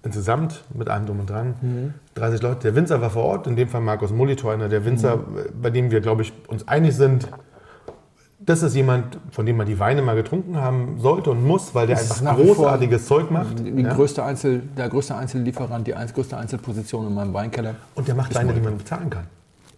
insgesamt 0.03 0.63
mit 0.73 0.87
allem 0.89 1.05
drum 1.05 1.19
und 1.19 1.29
dran. 1.29 1.93
30 2.13 2.41
Leute. 2.41 2.59
Der 2.61 2.75
Winzer 2.75 3.01
war 3.01 3.09
vor 3.09 3.23
Ort, 3.23 3.47
in 3.47 3.55
dem 3.55 3.67
Fall 3.67 3.81
Markus 3.81 4.11
Molitor, 4.11 4.53
einer 4.53 4.69
der 4.69 4.85
Winzer, 4.85 5.19
bei 5.61 5.71
dem 5.71 5.91
wir, 5.91 5.99
glaube 6.01 6.21
ich, 6.21 6.31
uns 6.47 6.67
einig 6.67 6.95
sind. 6.95 7.27
Das 8.39 8.61
ist 8.61 8.75
jemand, 8.75 9.17
von 9.31 9.47
dem 9.47 9.57
man 9.57 9.65
die 9.65 9.79
Weine 9.79 10.03
mal 10.03 10.15
getrunken 10.15 10.57
haben 10.57 10.99
sollte 10.99 11.31
und 11.31 11.43
muss, 11.43 11.73
weil 11.73 11.87
der 11.87 11.95
Das 11.95 12.21
einfach 12.21 12.37
großartiges 12.37 13.07
Zeug 13.07 13.31
macht. 13.31 13.59
Ja? 13.59 13.93
größte 13.93 14.23
Einzel, 14.23 14.61
der 14.77 14.87
größte 14.89 15.15
Einzellieferant, 15.15 15.87
die 15.87 15.93
größte 16.13 16.37
Einzelposition 16.37 17.07
in 17.07 17.13
meinem 17.15 17.33
Weinkeller. 17.33 17.73
Und 17.95 18.07
der 18.07 18.13
macht 18.13 18.35
Weine, 18.35 18.53
die 18.53 18.61
man 18.61 18.77
bezahlen 18.77 19.09
kann. 19.09 19.25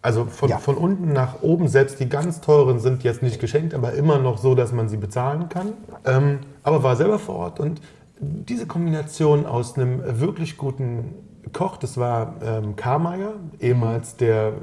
Also 0.01 0.25
von, 0.25 0.50
Ja. 0.50 0.58
von 0.58 0.75
unten 0.75 1.12
nach 1.12 1.42
oben, 1.42 1.68
selbst 1.68 2.00
die 2.00 2.08
ganz 2.08 2.39
teuren 2.42 2.80
sind 2.80 3.04
jetzt 3.04 3.24
nicht 3.24 3.39
geschenkt, 3.39 3.74
aber 3.74 3.94
immer 3.94 4.20
noch 4.20 4.38
so, 4.38 4.56
dass 4.56 4.72
man 4.72 4.89
sie 4.89 4.98
bezahlen 4.98 5.50
kann. 5.50 5.74
Ähm, 6.06 6.39
aber 6.63 6.84
war 6.84 6.96
selber 6.96 7.20
vor 7.20 7.36
Ort 7.36 7.60
und 7.60 7.82
diese 8.20 8.66
Kombination 8.68 9.46
aus 9.46 9.75
einem 9.77 10.01
wirklich 10.20 10.58
guten 10.58 11.13
Koch, 11.54 11.77
das 11.77 11.98
war 11.98 12.36
ähm, 12.44 12.75
Karmeier, 12.75 13.34
ehemals 13.60 14.16
der 14.18 14.54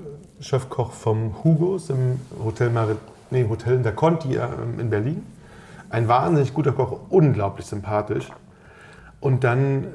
Chefkoch 0.41 0.93
vom 0.93 1.43
Hugos 1.45 1.91
im 1.91 2.21
Hotel, 2.45 2.71
Marit, 2.71 2.99
nee, 3.31 3.47
Hotel 3.49 3.79
der 3.83 3.93
Conti 3.93 4.37
ähm, 4.37 4.79
in 4.81 4.91
Berlin. 4.91 5.25
ein 5.91 6.09
wahnsinnig 6.09 6.53
guter 6.53 6.73
Koch, 6.73 7.01
unglaublich 7.11 7.67
sympathisch. 7.67 8.29
Und 9.21 9.45
dann 9.45 9.87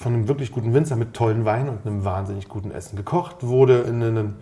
von 0.00 0.14
einem 0.14 0.28
wirklich 0.28 0.50
guten 0.50 0.72
Winzer 0.72 0.96
mit 0.96 1.12
tollen 1.12 1.44
Wein 1.44 1.68
und 1.68 1.86
einem 1.86 2.06
wahnsinnig 2.06 2.48
guten 2.48 2.70
Essen 2.70 2.96
gekocht 2.96 3.46
wurde 3.46 3.80
in 3.80 4.02
einem, 4.02 4.34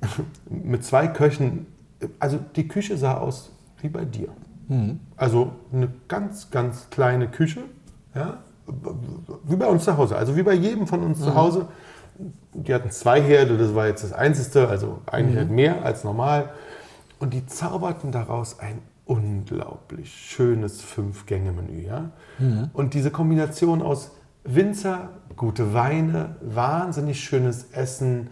mit 0.50 0.84
zwei 0.84 1.08
Köchen. 1.08 1.66
Also 2.18 2.38
die 2.54 2.68
Küche 2.68 2.98
sah 2.98 3.16
aus 3.16 3.50
wie 3.80 3.88
bei 3.88 4.04
dir. 4.04 4.28
Also 5.16 5.52
eine 5.72 5.88
ganz, 6.08 6.50
ganz 6.50 6.90
kleine 6.90 7.28
Küche, 7.28 7.62
ja, 8.14 8.40
wie 9.44 9.56
bei 9.56 9.66
uns 9.66 9.84
zu 9.84 9.96
Hause, 9.96 10.16
also 10.16 10.36
wie 10.36 10.42
bei 10.42 10.52
jedem 10.52 10.86
von 10.86 11.02
uns 11.02 11.18
zu 11.20 11.34
Hause. 11.34 11.66
Die 12.52 12.74
hatten 12.74 12.90
zwei 12.90 13.22
Herde, 13.22 13.56
das 13.56 13.74
war 13.74 13.86
jetzt 13.86 14.04
das 14.04 14.12
einzigste, 14.12 14.68
also 14.68 15.00
ein 15.06 15.28
Herd 15.28 15.50
mehr 15.50 15.82
als 15.82 16.04
normal. 16.04 16.50
Und 17.20 17.32
die 17.32 17.46
zauberten 17.46 18.12
daraus 18.12 18.58
ein 18.60 18.80
unglaublich 19.06 20.12
schönes 20.12 20.82
Fünf-Gänge-Menü. 20.82 21.86
Ja? 21.86 22.10
Und 22.74 22.92
diese 22.92 23.10
Kombination 23.10 23.80
aus 23.80 24.10
Winzer, 24.46 25.10
gute 25.36 25.74
Weine, 25.74 26.36
wahnsinnig 26.40 27.20
schönes 27.20 27.70
Essen, 27.72 28.30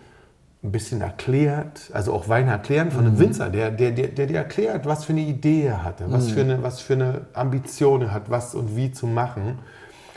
ein 0.65 0.73
bisschen 0.73 1.03
erklärt, 1.03 1.91
also 1.93 2.15
auch 2.15 2.29
Wein 2.29 2.49
erklären 2.49 2.91
von 2.91 3.07
einem 3.07 3.19
Winzer, 3.19 3.51
der, 3.51 3.71
der, 3.71 3.91
der, 3.91 4.09
der 4.09 4.27
dir 4.27 4.39
erklärt, 4.39 4.87
was 4.87 5.05
für 5.05 5.13
eine 5.13 5.21
Idee 5.21 5.65
er 5.65 5.85
hatte, 5.85 6.11
was, 6.11 6.31
für 6.31 6.41
eine, 6.41 6.63
was 6.63 6.81
für 6.81 6.95
eine 6.95 7.27
Ambition 7.35 8.01
er 8.01 8.13
hat, 8.13 8.31
was 8.31 8.55
und 8.55 8.75
wie 8.75 8.91
zu 8.91 9.07
machen. 9.07 9.59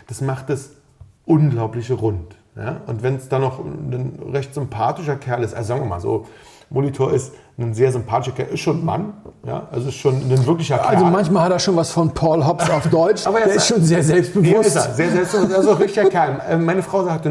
Das 0.07 0.21
macht 0.21 0.49
es 0.49 0.71
unglaublich 1.25 1.91
rund. 1.91 2.37
Ja? 2.55 2.81
Und 2.87 3.03
wenn 3.03 3.17
es 3.17 3.27
dann 3.27 3.41
noch 3.41 3.59
ein 3.59 4.19
recht 4.31 4.53
sympathischer 4.53 5.17
Kerl 5.17 5.43
ist, 5.43 5.53
also 5.53 5.67
sagen 5.67 5.81
wir 5.81 5.87
mal 5.87 5.99
so, 5.99 6.27
Monitor 6.69 7.11
ist 7.11 7.33
ein 7.59 7.73
sehr 7.73 7.91
sympathischer 7.91 8.33
Kerl, 8.35 8.49
ist 8.53 8.59
schon 8.59 8.79
ein 8.81 8.85
Mann, 8.85 9.13
ja? 9.45 9.67
also 9.71 9.87
ist 9.87 9.95
schon 9.95 10.15
ein 10.15 10.45
wirklicher 10.45 10.77
Kerl. 10.77 10.95
Also 10.95 11.05
manchmal 11.05 11.43
hat 11.45 11.51
er 11.53 11.59
schon 11.59 11.75
was 11.75 11.89
von 11.91 12.11
Paul 12.13 12.45
Hobbs 12.45 12.69
auf 12.69 12.87
Deutsch. 12.87 13.25
Aber 13.25 13.39
er 13.39 13.47
der 13.47 13.55
ist- 13.55 13.67
schon 13.67 13.81
sehr 13.81 14.03
selbstbewusst. 14.03 14.67
ist 14.67 14.75
er. 14.75 14.93
Sehr, 14.93 15.25
sehr, 15.25 15.55
also 15.57 15.71
ein 15.71 15.77
richtiger 15.77 16.07
Kerl. 16.09 16.39
Äh, 16.47 16.57
Meine 16.57 16.83
Frau 16.83 17.03
sagte, 17.03 17.29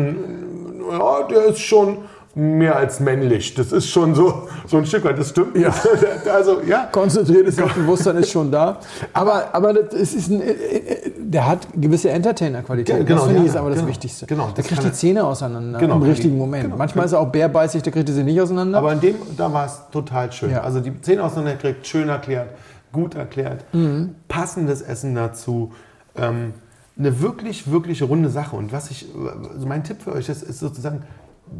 ja, 0.91 1.23
der 1.31 1.45
ist 1.47 1.61
schon 1.61 1.99
mehr 2.39 2.77
als 2.77 3.01
männlich. 3.01 3.55
Das 3.55 3.73
ist 3.73 3.89
schon 3.89 4.15
so, 4.15 4.47
so 4.67 4.77
ein 4.77 4.85
Stück 4.85 5.05
weit, 5.05 5.19
das 5.19 5.31
stimmt. 5.31 5.57
Ja. 5.57 5.75
Also, 6.33 6.61
ja. 6.61 6.89
Konzentriertes 6.93 7.57
Selbstbewusstsein 7.57 8.17
ist 8.17 8.31
schon 8.31 8.51
da. 8.51 8.79
Aber, 9.15 9.55
aber 9.55 9.73
das 9.73 10.13
ist 10.13 10.29
ein, 10.29 10.43
äh, 10.43 10.51
äh, 10.51 11.13
der 11.19 11.47
hat 11.47 11.67
gewisse 11.75 12.11
Entertainer-Qualitäten. 12.11 13.07
Genau, 13.07 13.21
das 13.21 13.27
finde 13.29 13.41
ich 13.41 13.47
ja, 13.47 13.53
ist 13.53 13.57
aber 13.57 13.71
das 13.71 13.79
genau. 13.79 13.89
Wichtigste. 13.89 14.27
Genau, 14.27 14.47
der 14.49 14.55
das 14.57 14.67
kriegt 14.67 14.85
die 14.85 14.93
Zähne 14.93 15.25
auseinander 15.25 15.79
Genau, 15.79 15.97
im 15.97 16.03
richtigen 16.03 16.37
Moment. 16.37 16.65
genau, 16.65 16.77
Manchmal 16.77 17.07
ist 17.07 17.13
er 17.13 17.21
auch 17.21 17.29
bärbeißig, 17.33 17.83
da 17.83 17.91
kriegt 17.91 18.09
sie 18.09 18.23
nicht 18.23 18.39
auseinander. 18.41 18.79
Aber 18.79 18.93
in 18.93 19.01
dem, 19.01 19.15
da 19.37 19.51
war 19.53 19.65
es 19.67 19.81
total 19.91 20.31
schön. 20.31 20.51
Ja. 20.51 20.61
Also 20.61 20.81
die 20.81 21.01
Zähne 21.01 21.25
auseinandergekriegt, 21.25 21.87
schön 21.87 22.09
erklärt, 22.11 22.51
gut 22.93 23.15
erklärt, 23.15 23.65
Mhm. 23.73 24.15
passendes 24.29 24.83
Essen 24.83 25.15
dazu. 25.15 25.73
Ähm, 26.17 26.53
eine 26.99 27.21
wirklich, 27.23 27.71
wirklich 27.71 28.03
runde 28.03 28.29
Sache. 28.29 28.57
Und 28.57 28.73
was 28.73 28.91
ich, 28.91 29.07
also 29.53 29.67
mein 29.67 29.85
Tipp 29.85 30.03
für 30.03 30.13
euch 30.13 30.29
ist, 30.29 30.43
ist 30.43 30.59
sozusagen, 30.61 31.03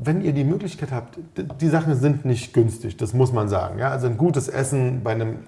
wenn 0.03 0.21
ihr 0.21 0.33
die 0.33 0.45
Möglichkeit 0.45 0.91
habt, 0.93 1.19
die 1.61 1.69
Sachen 1.69 1.95
sind 1.97 2.25
nicht 2.25 2.53
günstig, 2.53 2.97
das 2.97 3.15
muss 3.15 3.33
man 3.33 3.49
sagen. 3.49 3.79
Ja? 3.79 3.91
Also 3.91 4.07
ein 4.09 4.17
gutes 4.17 4.49
Essen 4.49 5.03
bei 5.05 5.13
einem, 5.13 5.39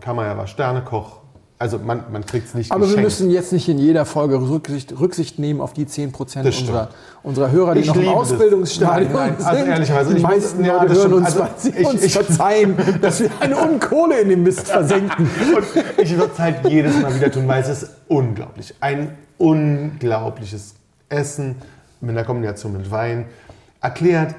kann 0.00 0.16
man 0.16 0.26
ja 0.26 0.36
was, 0.36 0.50
Sternekoch, 0.50 1.20
also 1.58 1.78
man, 1.78 2.02
man 2.10 2.26
kriegt 2.26 2.48
es 2.48 2.54
nicht 2.54 2.72
Aber 2.72 2.80
wir 2.80 2.86
geschenkt. 2.86 3.04
müssen 3.04 3.30
jetzt 3.30 3.52
nicht 3.52 3.68
in 3.68 3.78
jeder 3.78 4.04
Folge 4.04 4.34
Rücksicht, 4.40 4.98
Rücksicht 4.98 5.38
nehmen 5.38 5.60
auf 5.60 5.72
die 5.72 5.86
10% 5.86 6.42
Das 6.42 6.54
stimmt. 6.56 6.70
unserer, 6.70 6.88
unserer 7.22 7.50
Hörer, 7.52 7.74
die 7.74 7.80
Ich 7.82 7.86
noch 7.86 7.96
im. 7.96 8.08
Ausbildungsstadium 8.08 9.12
Nein, 9.12 9.34
nein, 9.38 9.46
also 9.46 9.58
sind. 9.60 9.68
ehrlicherweise, 9.68 10.10
die 10.10 10.16
ich 10.16 10.22
muss- 10.22 10.32
meisten 10.32 10.64
ja, 10.64 10.74
Leute 10.82 10.86
das 10.88 10.98
hören 10.98 11.12
uns, 11.12 11.26
Also 11.26 11.38
weil 11.40 11.48
sie 11.58 11.68
ich- 11.70 11.86
uns 11.86 12.02
ich- 12.02 12.12
verzeihen, 12.14 12.76
dass 13.00 13.20
wir 13.20 13.30
eine 13.38 13.56
Unkohle 13.58 14.20
in 14.22 14.28
den 14.30 14.42
Mist 14.42 14.66
versenken. 14.66 15.30
Und 15.56 15.64
ich 16.02 16.16
würde 16.16 16.30
es 16.32 16.38
halt 16.40 16.56
jedes 16.68 17.00
Mal 17.00 17.14
wieder 17.14 17.30
tun, 17.30 17.46
weil 17.46 17.62
es 17.62 17.68
ist 17.68 17.90
unglaublich. 18.08 18.74
Ein 18.80 19.10
unglaubliches 19.38 20.74
Essen 21.08 21.56
mit 22.00 22.10
einer 22.16 22.24
Kombination 22.24 22.72
mit 22.72 22.90
Wein. 22.90 23.26
Erklärt, 23.82 24.34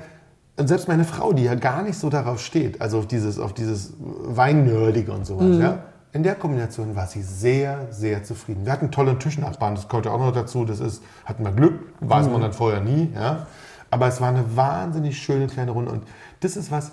und 0.57 0.67
selbst 0.67 0.87
meine 0.87 1.03
Frau, 1.03 1.33
die 1.33 1.43
ja 1.43 1.55
gar 1.55 1.81
nicht 1.83 1.97
so 1.97 2.09
darauf 2.09 2.39
steht, 2.41 2.79
also 2.81 2.99
auf 2.99 3.07
dieses, 3.07 3.39
auf 3.39 3.53
dieses 3.53 3.93
Weinnördige 3.99 5.11
und 5.11 5.25
sowas, 5.25 5.45
Mhm. 5.45 5.61
ja, 5.61 5.77
in 6.11 6.21
der 6.23 6.35
Kombination 6.35 6.95
war 6.95 7.07
sie 7.07 7.23
sehr, 7.23 7.87
sehr 7.89 8.23
zufrieden. 8.23 8.65
Wir 8.65 8.71
hatten 8.71 8.91
tolle 8.91 9.17
Tischnachbarn, 9.17 9.73
das 9.75 9.87
gehört 9.87 10.05
ja 10.05 10.11
auch 10.11 10.19
noch 10.19 10.31
dazu. 10.31 10.63
Das 10.63 10.79
ist, 10.79 11.01
hatten 11.25 11.43
wir 11.43 11.51
Glück, 11.51 11.79
weiß 12.01 12.27
Mhm. 12.27 12.31
man 12.33 12.41
dann 12.41 12.53
vorher 12.53 12.81
nie. 12.81 13.11
Ja. 13.15 13.47
Aber 13.89 14.07
es 14.07 14.21
war 14.21 14.29
eine 14.29 14.55
wahnsinnig 14.55 15.17
schöne 15.21 15.47
kleine 15.47 15.71
Runde. 15.71 15.91
Und 15.91 16.03
das 16.41 16.55
ist 16.55 16.71
was, 16.71 16.91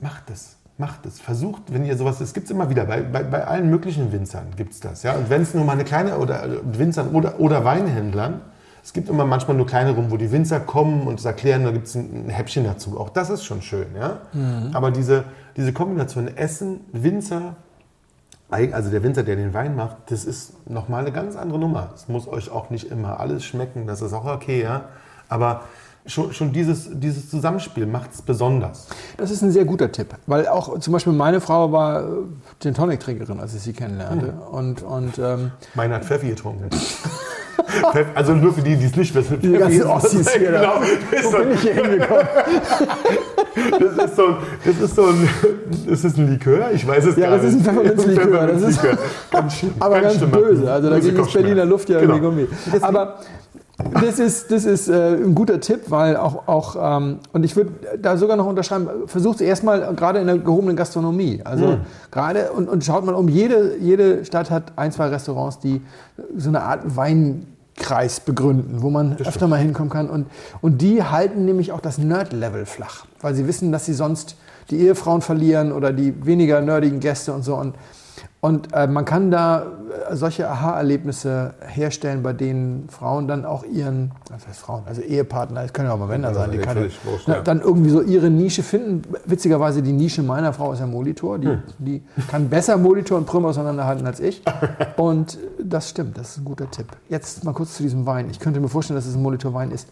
macht 0.00 0.28
es. 0.30 0.56
Macht 0.78 1.06
es. 1.06 1.18
Versucht, 1.20 1.62
wenn 1.72 1.84
ihr 1.84 1.96
sowas, 1.96 2.20
es 2.20 2.32
gibt 2.34 2.44
es 2.46 2.50
immer 2.50 2.68
wieder, 2.68 2.84
bei, 2.84 3.00
bei, 3.02 3.22
bei 3.22 3.46
allen 3.46 3.70
möglichen 3.70 4.12
Winzern 4.12 4.46
gibt 4.56 4.72
es 4.74 4.80
das. 4.80 5.02
Ja? 5.02 5.14
Und 5.14 5.30
wenn 5.30 5.42
es 5.42 5.54
nur 5.54 5.64
mal 5.64 5.72
eine 5.72 5.84
kleine, 5.84 6.18
oder 6.18 6.44
äh, 6.44 6.58
Winzern 6.78 7.08
oder, 7.14 7.40
oder 7.40 7.64
Weinhändlern, 7.64 8.40
es 8.84 8.92
gibt 8.92 9.08
immer 9.08 9.24
manchmal 9.24 9.56
nur 9.56 9.66
kleine 9.66 9.92
Rum, 9.92 10.10
wo 10.10 10.16
die 10.16 10.32
Winzer 10.32 10.58
kommen 10.58 11.06
und 11.06 11.18
es 11.18 11.24
erklären, 11.24 11.64
da 11.64 11.70
gibt 11.70 11.86
es 11.86 11.94
ein, 11.94 12.26
ein 12.26 12.30
Häppchen 12.30 12.64
dazu. 12.64 12.98
Auch 12.98 13.10
das 13.10 13.30
ist 13.30 13.44
schon 13.44 13.62
schön. 13.62 13.86
Ja? 13.96 14.22
Aber 14.72 14.90
diese, 14.90 15.24
diese 15.56 15.72
Kombination 15.72 16.28
Essen, 16.36 16.80
Winzer, 16.92 17.56
also 18.50 18.90
der 18.90 19.02
Winzer, 19.02 19.22
der 19.22 19.36
den 19.36 19.54
Wein 19.54 19.76
macht, 19.76 19.96
das 20.06 20.24
ist 20.24 20.68
nochmal 20.68 21.02
eine 21.02 21.12
ganz 21.12 21.36
andere 21.36 21.58
Nummer. 21.58 21.90
Es 21.94 22.08
muss 22.08 22.26
euch 22.26 22.50
auch 22.50 22.70
nicht 22.70 22.90
immer 22.90 23.20
alles 23.20 23.44
schmecken, 23.44 23.86
das 23.86 24.02
ist 24.02 24.12
auch 24.12 24.26
okay, 24.26 24.62
ja. 24.62 24.86
Aber 25.28 25.62
schon, 26.04 26.32
schon 26.32 26.52
dieses, 26.52 26.90
dieses 26.92 27.30
Zusammenspiel 27.30 27.86
macht 27.86 28.12
es 28.12 28.20
besonders. 28.20 28.88
Das 29.16 29.30
ist 29.30 29.42
ein 29.42 29.52
sehr 29.52 29.64
guter 29.64 29.92
Tipp, 29.92 30.08
weil 30.26 30.48
auch 30.48 30.78
zum 30.80 30.92
Beispiel 30.92 31.12
meine 31.12 31.40
Frau 31.40 31.72
war 31.72 32.02
äh, 32.02 32.06
Gin 32.60 32.74
Tonic 32.74 33.00
Trinkerin, 33.00 33.40
als 33.40 33.54
ich 33.54 33.62
sie 33.62 33.72
kennenlernte. 33.72 34.26
Hm. 34.26 34.40
Und, 34.40 34.82
und 34.82 35.18
ähm, 35.18 35.52
Meiner 35.74 35.94
hat 35.94 36.04
Pfeffi 36.04 36.28
getrunken. 36.28 36.68
Also 38.14 38.34
nur 38.34 38.52
für 38.52 38.62
die, 38.62 38.76
die 38.76 38.86
es 38.86 38.96
nicht 38.96 39.14
wissen. 39.14 39.38
die 39.40 39.52
ganzen 39.52 39.82
Ossis 39.84 40.30
hier. 40.34 40.50
genau, 40.52 40.74
ist 41.10 41.24
Wo 41.24 41.30
so, 41.30 41.38
bin 41.38 41.52
ich 41.52 41.60
hier 41.60 41.74
hingekommen? 41.74 42.26
das 43.96 44.04
ist 44.10 44.16
so 44.16 44.26
ein, 44.26 44.36
das 44.64 44.80
ist 44.80 44.94
so 44.96 45.02
ein, 45.06 45.28
das 45.88 46.04
ist 46.04 46.18
ein 46.18 46.28
Likör, 46.30 46.70
ich 46.72 46.86
weiß 46.86 47.06
es 47.06 47.16
Ja, 47.16 47.28
gar 47.30 47.38
das 47.38 47.46
ist 47.46 47.52
ein 47.54 47.56
nicht. 47.58 47.66
Pfefferminzlikör, 47.94 48.46
das 48.46 48.62
ist-. 48.62 48.80
Ganz 49.30 49.54
Aber 49.80 50.00
ganz 50.00 50.16
schlimm. 50.16 50.30
böse. 50.30 50.70
Also 50.72 50.88
da 50.88 50.94
Böse 50.96 51.08
ging 51.08 51.16
das 51.16 51.24
Kopfschmerzen. 51.24 51.42
Berliner 51.48 51.64
Luft 51.64 51.88
ja 51.88 52.00
Genau. 52.00 52.18
Gummi. 52.18 52.46
Aber 52.80 53.16
das 54.00 54.18
ist, 54.20 54.50
das 54.52 54.64
ist 54.64 54.88
äh, 54.88 55.14
ein 55.16 55.34
guter 55.34 55.58
Tipp, 55.58 55.80
weil 55.88 56.16
auch, 56.16 56.46
auch 56.46 56.76
ähm, 56.98 57.18
und 57.32 57.44
ich 57.44 57.56
würde 57.56 57.70
da 58.00 58.16
sogar 58.16 58.36
noch 58.36 58.46
unterschreiben, 58.46 58.86
versucht 59.06 59.36
es 59.36 59.40
erstmal 59.40 59.92
gerade 59.94 60.20
in 60.20 60.26
der 60.26 60.38
gehobenen 60.38 60.76
Gastronomie. 60.76 61.40
Also 61.44 61.66
Hm. 61.66 61.76
gerade 62.10 62.52
und, 62.52 62.68
und 62.68 62.84
schaut 62.84 63.04
mal 63.04 63.14
um, 63.14 63.28
jede, 63.28 63.76
jede 63.80 64.24
Stadt 64.24 64.50
hat 64.50 64.72
ein, 64.76 64.92
zwei 64.92 65.08
Restaurants, 65.08 65.58
die 65.58 65.80
so 66.36 66.48
eine 66.50 66.62
Art 66.62 66.96
Weinkreis 67.76 68.20
begründen, 68.20 68.82
wo 68.82 68.90
man 68.90 69.16
öfter 69.18 69.48
mal 69.48 69.58
hinkommen 69.58 69.90
kann. 69.90 70.08
Und, 70.08 70.26
und 70.60 70.80
die 70.80 71.02
halten 71.02 71.44
nämlich 71.44 71.72
auch 71.72 71.80
das 71.80 71.98
Nerd-Level 71.98 72.66
flach, 72.66 73.06
weil 73.20 73.34
sie 73.34 73.46
wissen, 73.46 73.72
dass 73.72 73.86
sie 73.86 73.94
sonst 73.94 74.36
die 74.70 74.78
Ehefrauen 74.80 75.22
verlieren 75.22 75.72
oder 75.72 75.92
die 75.92 76.24
weniger 76.24 76.60
nerdigen 76.60 77.00
Gäste 77.00 77.32
und 77.32 77.42
so. 77.42 77.56
Und, 77.56 77.74
und 78.40 78.72
äh, 78.72 78.86
man 78.86 79.04
kann 79.04 79.30
da 79.30 79.66
äh, 80.10 80.16
solche 80.16 80.48
Aha-Erlebnisse 80.48 81.54
herstellen, 81.60 82.22
bei 82.22 82.32
denen 82.32 82.88
Frauen 82.88 83.28
dann 83.28 83.44
auch 83.44 83.64
ihren, 83.64 84.12
was 84.30 84.46
heißt 84.48 84.58
Frauen, 84.58 84.82
also 84.86 85.00
Ehepartner, 85.00 85.62
es 85.62 85.72
können 85.72 85.88
ja 85.88 85.94
auch 85.94 85.98
mal 85.98 86.08
Männer 86.08 86.34
sein, 86.34 86.50
die 86.50 86.58
ja, 86.58 86.74
wurscht, 86.74 87.28
na, 87.28 87.36
ja. 87.36 87.40
dann 87.42 87.60
irgendwie 87.60 87.90
so 87.90 88.02
ihre 88.02 88.30
Nische 88.30 88.62
finden. 88.62 89.02
Witzigerweise 89.26 89.82
die 89.82 89.92
Nische 89.92 90.22
meiner 90.22 90.52
Frau 90.52 90.72
ist 90.72 90.80
ja 90.80 90.86
Molitor, 90.86 91.38
die, 91.38 91.48
Hm. 91.48 91.62
die 91.78 92.02
kann 92.28 92.48
besser 92.48 92.76
Molitor 92.76 93.18
und 93.18 93.26
Prüm 93.26 93.44
auseinanderhalten 93.44 94.06
als 94.06 94.20
ich. 94.20 94.42
Und 94.96 95.38
das 95.62 95.90
stimmt, 95.90 96.18
das 96.18 96.30
ist 96.30 96.38
ein 96.38 96.44
guter 96.44 96.70
Tipp. 96.70 96.86
Jetzt 97.08 97.44
mal 97.44 97.52
kurz 97.52 97.74
zu 97.74 97.82
diesem 97.82 98.06
Wein. 98.06 98.28
Ich 98.30 98.40
könnte 98.40 98.60
mir 98.60 98.68
vorstellen, 98.68 98.96
dass 98.96 99.06
es 99.06 99.14
ein 99.14 99.22
Molitor-Wein 99.22 99.70
ist. 99.70 99.88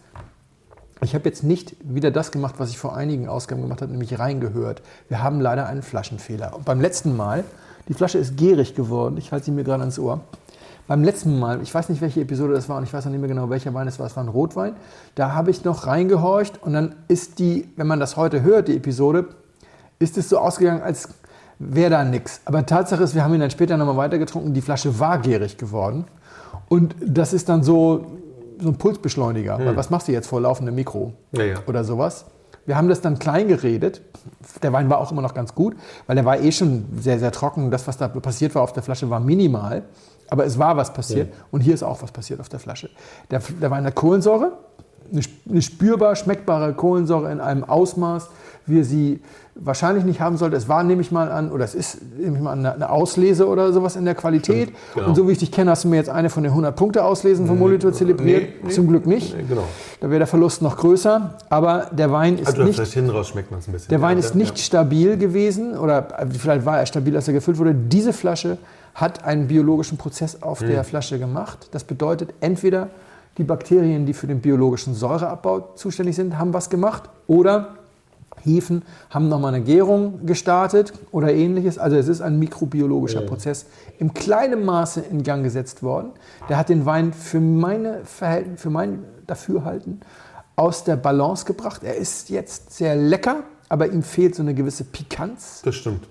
Ich 1.03 1.15
habe 1.15 1.27
jetzt 1.27 1.43
nicht 1.43 1.75
wieder 1.83 2.11
das 2.11 2.31
gemacht, 2.31 2.55
was 2.59 2.69
ich 2.69 2.77
vor 2.77 2.95
einigen 2.95 3.27
Ausgaben 3.27 3.61
gemacht 3.61 3.81
habe, 3.81 3.91
nämlich 3.91 4.19
reingehört. 4.19 4.83
Wir 5.09 5.23
haben 5.23 5.41
leider 5.41 5.65
einen 5.65 5.81
Flaschenfehler. 5.81 6.55
Und 6.55 6.65
beim 6.65 6.79
letzten 6.79 7.17
Mal, 7.17 7.43
die 7.87 7.93
Flasche 7.93 8.17
ist 8.17 8.37
gierig 8.37 8.75
geworden, 8.75 9.17
ich 9.17 9.31
halte 9.31 9.45
sie 9.45 9.51
mir 9.51 9.63
gerade 9.63 9.81
ans 9.81 9.99
Ohr. 9.99 10.21
Beim 10.87 11.03
letzten 11.03 11.39
Mal, 11.39 11.61
ich 11.61 11.73
weiß 11.73 11.89
nicht, 11.89 12.01
welche 12.01 12.21
Episode 12.21 12.53
das 12.53 12.67
war 12.67 12.77
und 12.77 12.83
ich 12.83 12.93
weiß 12.93 13.05
auch 13.05 13.11
nicht 13.11 13.19
mehr 13.19 13.29
genau, 13.29 13.49
welcher 13.49 13.73
Wein 13.73 13.87
es 13.87 13.99
war, 13.99 14.07
es 14.07 14.15
war 14.15 14.23
ein 14.23 14.29
Rotwein, 14.29 14.73
da 15.15 15.33
habe 15.33 15.51
ich 15.51 15.63
noch 15.63 15.87
reingehorcht 15.87 16.61
und 16.63 16.73
dann 16.73 16.95
ist 17.07 17.39
die, 17.39 17.69
wenn 17.77 17.87
man 17.87 17.99
das 17.99 18.17
heute 18.17 18.41
hört, 18.41 18.67
die 18.67 18.75
Episode, 18.75 19.29
ist 19.99 20.17
es 20.17 20.29
so 20.29 20.39
ausgegangen, 20.39 20.81
als 20.81 21.09
wäre 21.59 21.91
da 21.91 22.03
nichts. 22.03 22.41
Aber 22.45 22.65
Tatsache 22.65 23.03
ist, 23.03 23.15
wir 23.15 23.23
haben 23.23 23.33
ihn 23.33 23.39
dann 23.39 23.51
später 23.51 23.77
nochmal 23.77 23.97
weitergetrunken, 23.97 24.53
die 24.53 24.61
Flasche 24.61 24.99
war 24.99 25.19
gierig 25.19 25.57
geworden. 25.57 26.05
Und 26.67 26.95
das 27.05 27.33
ist 27.33 27.49
dann 27.49 27.63
so, 27.63 28.17
so 28.59 28.69
ein 28.69 28.77
Pulsbeschleuniger. 28.77 29.59
Weil 29.59 29.75
was 29.75 29.89
machst 29.89 30.07
du 30.07 30.11
jetzt 30.11 30.27
vor 30.27 30.41
laufendem 30.41 30.75
Mikro? 30.75 31.13
Ja, 31.33 31.43
ja. 31.43 31.55
Oder 31.67 31.83
sowas. 31.83 32.25
Wir 32.71 32.77
haben 32.77 32.87
das 32.87 33.01
dann 33.01 33.19
klein 33.19 33.49
geredet. 33.49 33.99
Der 34.63 34.71
Wein 34.71 34.89
war 34.89 34.99
auch 34.99 35.11
immer 35.11 35.21
noch 35.21 35.33
ganz 35.33 35.53
gut, 35.53 35.75
weil 36.07 36.15
der 36.15 36.23
war 36.23 36.39
eh 36.39 36.53
schon 36.53 36.85
sehr, 36.97 37.19
sehr 37.19 37.33
trocken. 37.33 37.69
Das, 37.69 37.85
was 37.85 37.97
da 37.97 38.07
passiert 38.07 38.55
war 38.55 38.61
auf 38.61 38.71
der 38.71 38.81
Flasche, 38.81 39.09
war 39.09 39.19
minimal. 39.19 39.83
Aber 40.29 40.45
es 40.45 40.57
war 40.57 40.77
was 40.77 40.93
passiert. 40.93 41.33
Und 41.51 41.59
hier 41.59 41.73
ist 41.73 41.83
auch 41.83 42.01
was 42.01 42.13
passiert 42.13 42.39
auf 42.39 42.47
der 42.47 42.59
Flasche. 42.59 42.89
Der, 43.29 43.41
der 43.61 43.71
Wein 43.71 43.83
hat 43.83 43.95
Kohlensäure. 43.95 44.53
Eine, 45.49 45.61
spürbar 45.61 46.15
schmeckbare 46.15 46.73
Kohlensäure 46.73 47.31
in 47.31 47.39
einem 47.39 47.63
Ausmaß, 47.63 48.29
wie 48.65 48.79
er 48.79 48.83
sie 48.85 49.19
wahrscheinlich 49.55 50.05
nicht 50.05 50.21
haben 50.21 50.37
sollte. 50.37 50.55
Es 50.55 50.69
war, 50.69 50.81
nehme 50.83 51.01
ich 51.01 51.11
mal 51.11 51.29
an, 51.29 51.51
oder 51.51 51.65
es 51.65 51.75
ist, 51.75 51.97
nehme 52.17 52.37
ich 52.37 52.41
mal 52.41 52.53
an, 52.53 52.65
eine 52.65 52.89
Auslese 52.89 53.47
oder 53.47 53.73
sowas 53.73 53.97
in 53.97 54.05
der 54.05 54.15
Qualität. 54.15 54.69
Stimmt, 54.69 54.77
genau. 54.95 55.07
Und 55.09 55.15
so 55.15 55.27
wie 55.27 55.33
ich 55.33 55.39
dich 55.39 55.51
kenne, 55.51 55.71
hast 55.71 55.83
du 55.83 55.89
mir 55.89 55.97
jetzt 55.97 56.09
eine 56.09 56.29
von 56.29 56.43
den 56.43 56.51
100 56.51 56.73
Punkte 56.75 57.03
auslesen 57.03 57.47
vom 57.47 57.59
Molitor 57.59 57.91
zelebriert. 57.91 58.43
nee, 58.43 58.53
nee. 58.63 58.69
Zum 58.71 58.87
Glück 58.87 59.05
nicht. 59.05 59.35
Nee, 59.35 59.43
genau. 59.49 59.65
Da 59.99 60.09
wäre 60.09 60.19
der 60.19 60.27
Verlust 60.27 60.61
noch 60.61 60.77
größer. 60.77 61.35
Aber 61.49 61.89
der 61.91 62.11
Wein 62.11 62.37
ist 62.37 62.47
Also 62.47 62.63
nicht 62.63 62.75
vielleicht 62.75 62.93
hinten 62.93 63.09
raus 63.09 63.27
schmeckt 63.27 63.51
man 63.51 63.59
es 63.59 63.67
ein 63.67 63.73
bisschen. 63.73 63.89
der 63.89 64.01
Wein 64.01 64.17
Ja, 64.17 64.23
ist 64.23 64.31
ja, 64.31 64.37
nicht 64.37 64.57
stabil 64.57 65.17
gewesen 65.17 65.77
oder 65.77 66.07
vielleicht 66.39 66.65
war 66.65 66.79
er 66.79 66.85
stabil, 66.85 67.13
als 67.15 67.27
er 67.27 67.33
gefüllt 67.33 67.57
wurde. 67.57 67.73
Diese 67.75 68.13
Flasche 68.13 68.57
hat 68.95 69.25
einen 69.25 69.47
biologischen 69.47 69.97
Prozess 69.97 70.41
auf 70.41 70.61
Hm. 70.61 70.67
der 70.69 70.83
Flasche 70.85 71.19
gemacht. 71.19 71.67
Das 71.71 71.83
bedeutet, 71.83 72.33
entweder 72.39 72.87
die 73.41 73.47
Bakterien, 73.47 74.05
die 74.05 74.13
für 74.13 74.27
den 74.27 74.39
biologischen 74.39 74.93
Säureabbau 74.93 75.73
zuständig 75.75 76.15
sind, 76.15 76.37
haben 76.37 76.53
was 76.53 76.69
gemacht 76.69 77.09
oder 77.25 77.75
Hefen 78.43 78.83
haben 79.09 79.29
nochmal 79.29 79.55
eine 79.55 79.63
Gärung 79.63 80.25
gestartet 80.27 80.93
oder 81.11 81.33
ähnliches. 81.33 81.79
Also 81.79 81.97
es 81.97 82.07
ist 82.07 82.21
ein 82.21 82.37
mikrobiologischer 82.37 83.21
Prozess 83.21 83.65
im 83.97 84.13
kleinen 84.13 84.63
Maße 84.63 85.01
in 85.01 85.23
Gang 85.23 85.43
gesetzt 85.43 85.81
worden. 85.81 86.11
Der 86.49 86.57
hat 86.57 86.69
den 86.69 86.85
Wein 86.85 87.13
für 87.13 87.39
meine 87.39 88.01
Verhältnisse, 88.05 88.61
für 88.61 88.69
mein 88.69 89.03
Dafürhalten 89.25 90.01
aus 90.55 90.83
der 90.83 90.95
Balance 90.95 91.45
gebracht. 91.45 91.81
Er 91.83 91.95
ist 91.95 92.29
jetzt 92.29 92.73
sehr 92.73 92.95
lecker, 92.95 93.43
aber 93.69 93.87
ihm 93.87 94.03
fehlt 94.03 94.35
so 94.35 94.43
eine 94.43 94.53
gewisse 94.53 94.83
Pikanz. 94.83 95.61
Das 95.63 95.75
stimmt. 95.75 96.07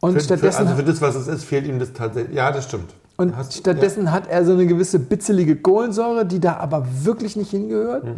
Und 0.00 0.12
Für, 0.12 0.20
für, 0.20 0.24
stattdessen, 0.24 0.66
also 0.68 0.76
für 0.76 0.84
das, 0.84 1.00
was 1.02 1.16
es 1.16 1.26
ist, 1.26 1.44
fehlt 1.44 1.66
ihm 1.66 1.78
das 1.78 1.92
tatsächlich. 1.92 2.34
Ja, 2.34 2.50
das 2.50 2.64
stimmt. 2.64 2.94
Und 3.16 3.36
Hast- 3.36 3.54
stattdessen 3.54 4.12
hat 4.12 4.28
er 4.28 4.44
so 4.44 4.52
eine 4.52 4.66
gewisse 4.66 4.98
bitzelige 4.98 5.56
Kohlensäure, 5.56 6.26
die 6.26 6.40
da 6.40 6.56
aber 6.56 6.86
wirklich 7.04 7.36
nicht 7.36 7.50
hingehört. 7.50 8.04
Mhm. 8.04 8.16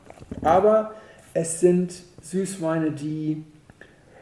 aber 0.42 0.94
es 1.34 1.60
sind 1.60 1.94
Süßweine, 2.22 2.92
die 2.92 3.44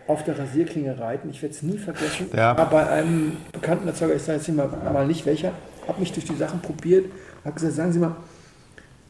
auf 0.08 0.24
der 0.24 0.38
Rasierklinge 0.38 1.00
reiten. 1.00 1.30
Ich 1.30 1.42
werde 1.42 1.56
es 1.56 1.64
nie 1.64 1.78
vergessen. 1.78 2.28
Ja. 2.36 2.52
Aber 2.52 2.66
bei 2.66 2.88
einem 2.88 3.38
bekannten 3.52 3.88
Erzeuger, 3.88 4.16
ich 4.16 4.24
sage 4.24 4.40
jetzt 4.40 4.50
mal, 4.50 4.68
mal 4.92 5.08
nicht 5.08 5.26
welcher, 5.26 5.54
habe 5.88 6.00
mich 6.00 6.12
durch 6.12 6.26
die 6.26 6.36
Sachen 6.36 6.62
probiert, 6.62 7.06
habe 7.46 7.56
gesagt, 7.56 7.74
sagen 7.74 7.92
Sie 7.92 8.00
mal, 8.00 8.16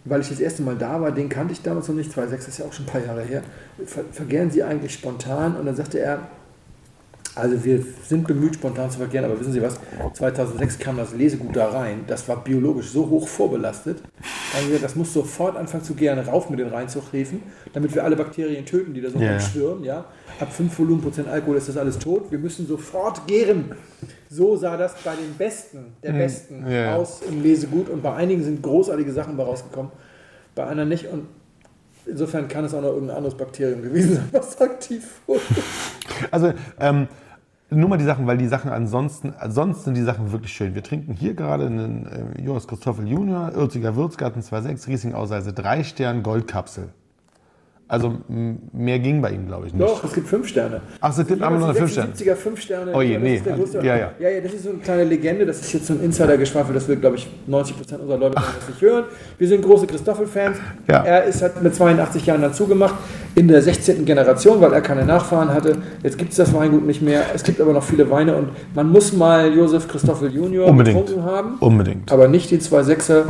weil 0.06 0.22
ich 0.22 0.30
das 0.30 0.40
erste 0.40 0.62
Mal 0.64 0.76
da 0.76 1.00
war, 1.02 1.12
den 1.12 1.30
kannte 1.30 1.54
ich 1.54 1.62
damals 1.62 1.88
noch 1.88 1.96
nicht, 1.96 2.12
2006 2.12 2.48
ist 2.48 2.58
ja 2.60 2.66
auch 2.66 2.74
schon 2.74 2.86
ein 2.86 2.92
paar 2.92 3.04
Jahre 3.04 3.24
her, 3.24 3.42
ver 3.86 4.04
vergären 4.12 4.52
Sie 4.52 4.62
eigentlich 4.62 4.94
spontan? 4.94 5.56
Und 5.56 5.66
dann 5.66 5.76
sagte 5.76 6.00
er, 6.00 6.28
also 7.36 7.64
wir 7.64 7.84
sind 8.04 8.28
bemüht, 8.28 8.56
spontan 8.56 8.92
zu 8.92 9.00
vergären, 9.00 9.26
aber 9.26 9.40
wissen 9.40 9.54
Sie 9.54 9.62
was, 9.62 9.80
2006 10.14 10.78
kam 10.78 10.98
das 10.98 11.16
Lesegut 11.16 11.56
da 11.56 11.70
rein, 11.70 12.04
das 12.06 12.28
war 12.28 12.44
biologisch 12.44 12.90
so 12.90 13.10
hoch 13.10 13.28
vorbelastet, 13.28 14.02
da 14.02 14.58
haben 14.58 14.68
wir 14.68 14.76
gesagt, 14.76 14.84
das 14.84 14.96
muss 14.96 15.14
sofort 15.14 15.58
anfangen 15.58 15.84
zu 15.84 15.96
gären, 15.96 16.20
rauf 16.20 16.50
mit 16.50 16.60
den 16.60 16.68
Reinzuchthäfen, 16.68 17.42
damit 17.74 17.96
wir 17.96 18.04
alle 18.04 18.16
Bakterien 18.16 18.66
töten, 18.66 18.94
die 18.94 19.02
da 19.02 19.10
so 19.10 19.18
ja. 19.18 19.32
rumschwirren. 19.32 19.84
Ja? 19.84 20.06
Ab 20.40 20.54
5 20.54 20.78
Volumenprozent 20.78 21.28
Alkohol 21.28 21.58
ist 21.58 21.70
das 21.70 21.78
alles 21.78 21.98
tot, 21.98 22.32
wir 22.32 22.40
müssen 22.40 22.68
sofort 22.68 23.26
gären. 23.26 23.72
So 24.30 24.56
sah 24.56 24.78
das 24.78 24.96
bei 25.04 25.16
den 25.16 25.34
Besten, 25.36 25.94
der 26.04 26.14
Besten 26.14 26.66
ja, 26.68 26.72
ja. 26.72 26.96
aus 26.96 27.22
im 27.28 27.42
Lesegut 27.42 27.90
und 27.90 28.04
bei 28.04 28.14
einigen 28.14 28.44
sind 28.44 28.62
großartige 28.62 29.12
Sachen 29.12 29.38
bei 29.38 29.44
rausgekommen, 29.44 29.92
bei 30.56 30.66
anderen 30.66 30.90
nicht 30.90 31.08
und 31.08 31.28
insofern 32.06 32.48
kann 32.48 32.66
es 32.66 32.74
auch 32.74 32.82
noch 32.82 32.94
irgendein 32.94 33.18
anderes 33.18 33.36
Bakterium 33.36 33.82
gewesen 33.82 34.16
sein, 34.16 34.30
was 34.32 34.60
aktiv 34.62 35.22
wurde. 35.26 35.42
Also, 36.32 36.54
ähm, 36.80 37.08
nur 37.76 37.90
mal 37.90 37.98
die 37.98 38.06
Sachen, 38.06 38.28
weil 38.28 38.38
die 38.38 38.48
Sachen 38.48 38.72
ansonsten, 38.72 39.34
sonst 39.50 39.84
sind 39.84 39.96
die 39.96 40.02
Sachen 40.02 40.32
wirklich 40.32 40.54
schön. 40.54 40.76
Wir 40.76 40.84
trinken 40.84 41.14
hier 41.14 41.34
gerade 41.34 41.66
einen 41.66 42.06
äh, 42.08 42.42
Johannes 42.42 42.68
Christoffel 42.68 43.08
Junior,Ürziger 43.08 43.96
Würzgarten 43.96 44.42
2,6, 44.42 44.88
Riesling 44.88 45.14
Ausreise 45.14 45.54
3 45.54 45.84
Stern 45.84 46.24
Goldkapsel. 46.24 46.90
Also 47.94 48.12
mehr 48.74 48.98
ging 48.98 49.22
bei 49.22 49.30
ihm, 49.30 49.46
glaube 49.46 49.68
ich, 49.68 49.74
nicht. 49.74 49.88
Doch, 49.88 50.04
es 50.04 50.14
gibt 50.14 50.28
fünf 50.28 50.48
Sterne. 50.48 50.82
Ach, 51.00 51.16
es 51.16 51.28
gibt 51.28 51.44
aber 51.44 51.60
nur 51.60 51.76
5 51.76 51.92
Sterne. 51.92 52.12
70er 52.12 52.34
5 52.36 52.60
Sterne. 52.60 52.92
Oh 52.92 53.02
je, 53.04 53.14
das 53.14 53.22
nee. 53.24 53.42
größte- 53.46 53.86
Ja, 53.86 53.96
ja. 53.96 54.12
ja, 54.20 54.30
ja, 54.30 54.42
das 54.42 54.52
ist 54.52 54.64
so 54.64 54.72
eine 54.72 54.80
kleine 54.80 55.04
Legende. 55.04 55.46
Das 55.46 55.62
ist 55.62 55.72
jetzt 55.74 55.86
so 55.86 55.94
ein 55.94 56.02
Insider-Geschwafel. 56.02 56.74
Das 56.74 56.88
will, 56.88 56.96
glaube 56.96 57.18
ich, 57.18 57.28
90% 57.48 58.00
unserer 58.00 58.18
Leute 58.18 58.34
das 58.34 58.68
nicht 58.68 58.82
hören. 58.82 59.04
Wir 59.38 59.48
sind 59.48 59.62
große 59.64 59.86
Christoffel-Fans. 59.86 60.58
Ja. 60.90 61.04
Er 61.04 61.26
ist, 61.26 61.44
hat 61.44 61.62
mit 61.62 61.76
82 61.76 62.26
Jahren 62.26 62.42
dazu 62.42 62.66
gemacht, 62.66 62.96
in 63.36 63.48
der 63.48 63.62
16. 63.62 64.06
Generation, 64.06 64.60
weil 64.60 64.74
er 64.74 64.82
keine 64.82 65.06
Nachfahren 65.06 65.54
hatte. 65.54 65.78
Jetzt 66.02 66.18
gibt 66.18 66.32
es 66.32 66.38
das 66.38 66.52
Weingut 66.52 66.88
nicht 66.88 67.04
mehr. 67.04 67.22
Es 67.36 67.44
gibt 67.44 67.62
aber 67.62 67.74
noch 67.74 67.84
viele 67.84 68.10
Weine 68.10 68.36
und 68.36 68.48
man 68.74 68.90
muss 68.90 69.14
mal 69.14 69.54
Josef 69.54 69.88
Christoffel 69.88 70.34
Junior 70.34 70.68
Unbedingt. 70.68 70.98
getrunken 71.06 71.24
haben. 71.30 71.58
Unbedingt. 71.60 72.12
Aber 72.12 72.28
nicht 72.28 72.50
die 72.50 72.58
2,6er. 72.58 73.26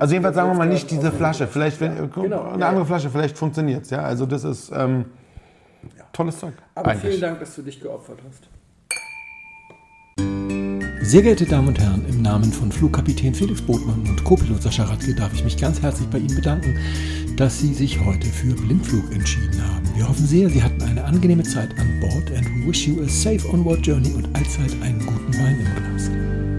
Also 0.00 0.14
jedenfalls 0.14 0.34
sagen 0.34 0.50
wir 0.50 0.56
mal 0.56 0.66
nicht 0.66 0.90
diese 0.90 1.12
Flasche. 1.12 1.46
Vielleicht, 1.46 1.78
wenn, 1.78 2.10
Genau, 2.10 2.20
eine 2.22 2.60
ja, 2.60 2.68
andere 2.68 2.78
ja. 2.78 2.84
Flasche, 2.84 3.10
vielleicht 3.10 3.36
funktioniert 3.36 3.84
es. 3.84 3.90
Ja? 3.90 4.02
Also 4.02 4.24
das 4.24 4.44
ist 4.44 4.72
ähm, 4.74 5.04
tolles 6.14 6.38
Zeug. 6.38 6.54
Aber 6.74 6.90
eigentlich. 6.90 7.10
vielen 7.10 7.20
Dank, 7.20 7.38
dass 7.38 7.54
du 7.54 7.60
dich 7.60 7.78
geopfert 7.80 8.18
hast. 8.26 8.48
Sehr 11.02 11.22
geehrte 11.22 11.44
Damen 11.44 11.68
und 11.68 11.78
Herren, 11.78 12.06
im 12.08 12.22
Namen 12.22 12.50
von 12.50 12.72
Flugkapitän 12.72 13.34
Felix 13.34 13.60
Botmann 13.60 14.00
und 14.08 14.24
Co-Pilot 14.24 14.62
Sascha 14.62 14.84
Radke 14.84 15.14
darf 15.14 15.34
ich 15.34 15.44
mich 15.44 15.58
ganz 15.58 15.82
herzlich 15.82 16.08
bei 16.08 16.18
Ihnen 16.18 16.34
bedanken, 16.34 16.78
dass 17.36 17.58
Sie 17.58 17.74
sich 17.74 18.02
heute 18.02 18.26
für 18.26 18.54
Blindflug 18.54 19.12
entschieden 19.12 19.60
haben. 19.62 19.84
Wir 19.96 20.08
hoffen 20.08 20.26
sehr, 20.26 20.48
Sie 20.48 20.62
hatten 20.62 20.82
eine 20.82 21.04
angenehme 21.04 21.42
Zeit 21.42 21.78
an 21.78 22.00
Bord 22.00 22.30
and 22.36 22.46
we 22.46 22.68
wish 22.68 22.86
you 22.86 23.02
a 23.02 23.08
safe 23.08 23.46
onward 23.52 23.86
journey 23.86 24.14
und 24.14 24.34
allzeit 24.34 24.72
einen 24.82 25.04
guten 25.04 25.34
Wein 25.34 25.58
im 25.60 25.74
Glas. 25.74 26.49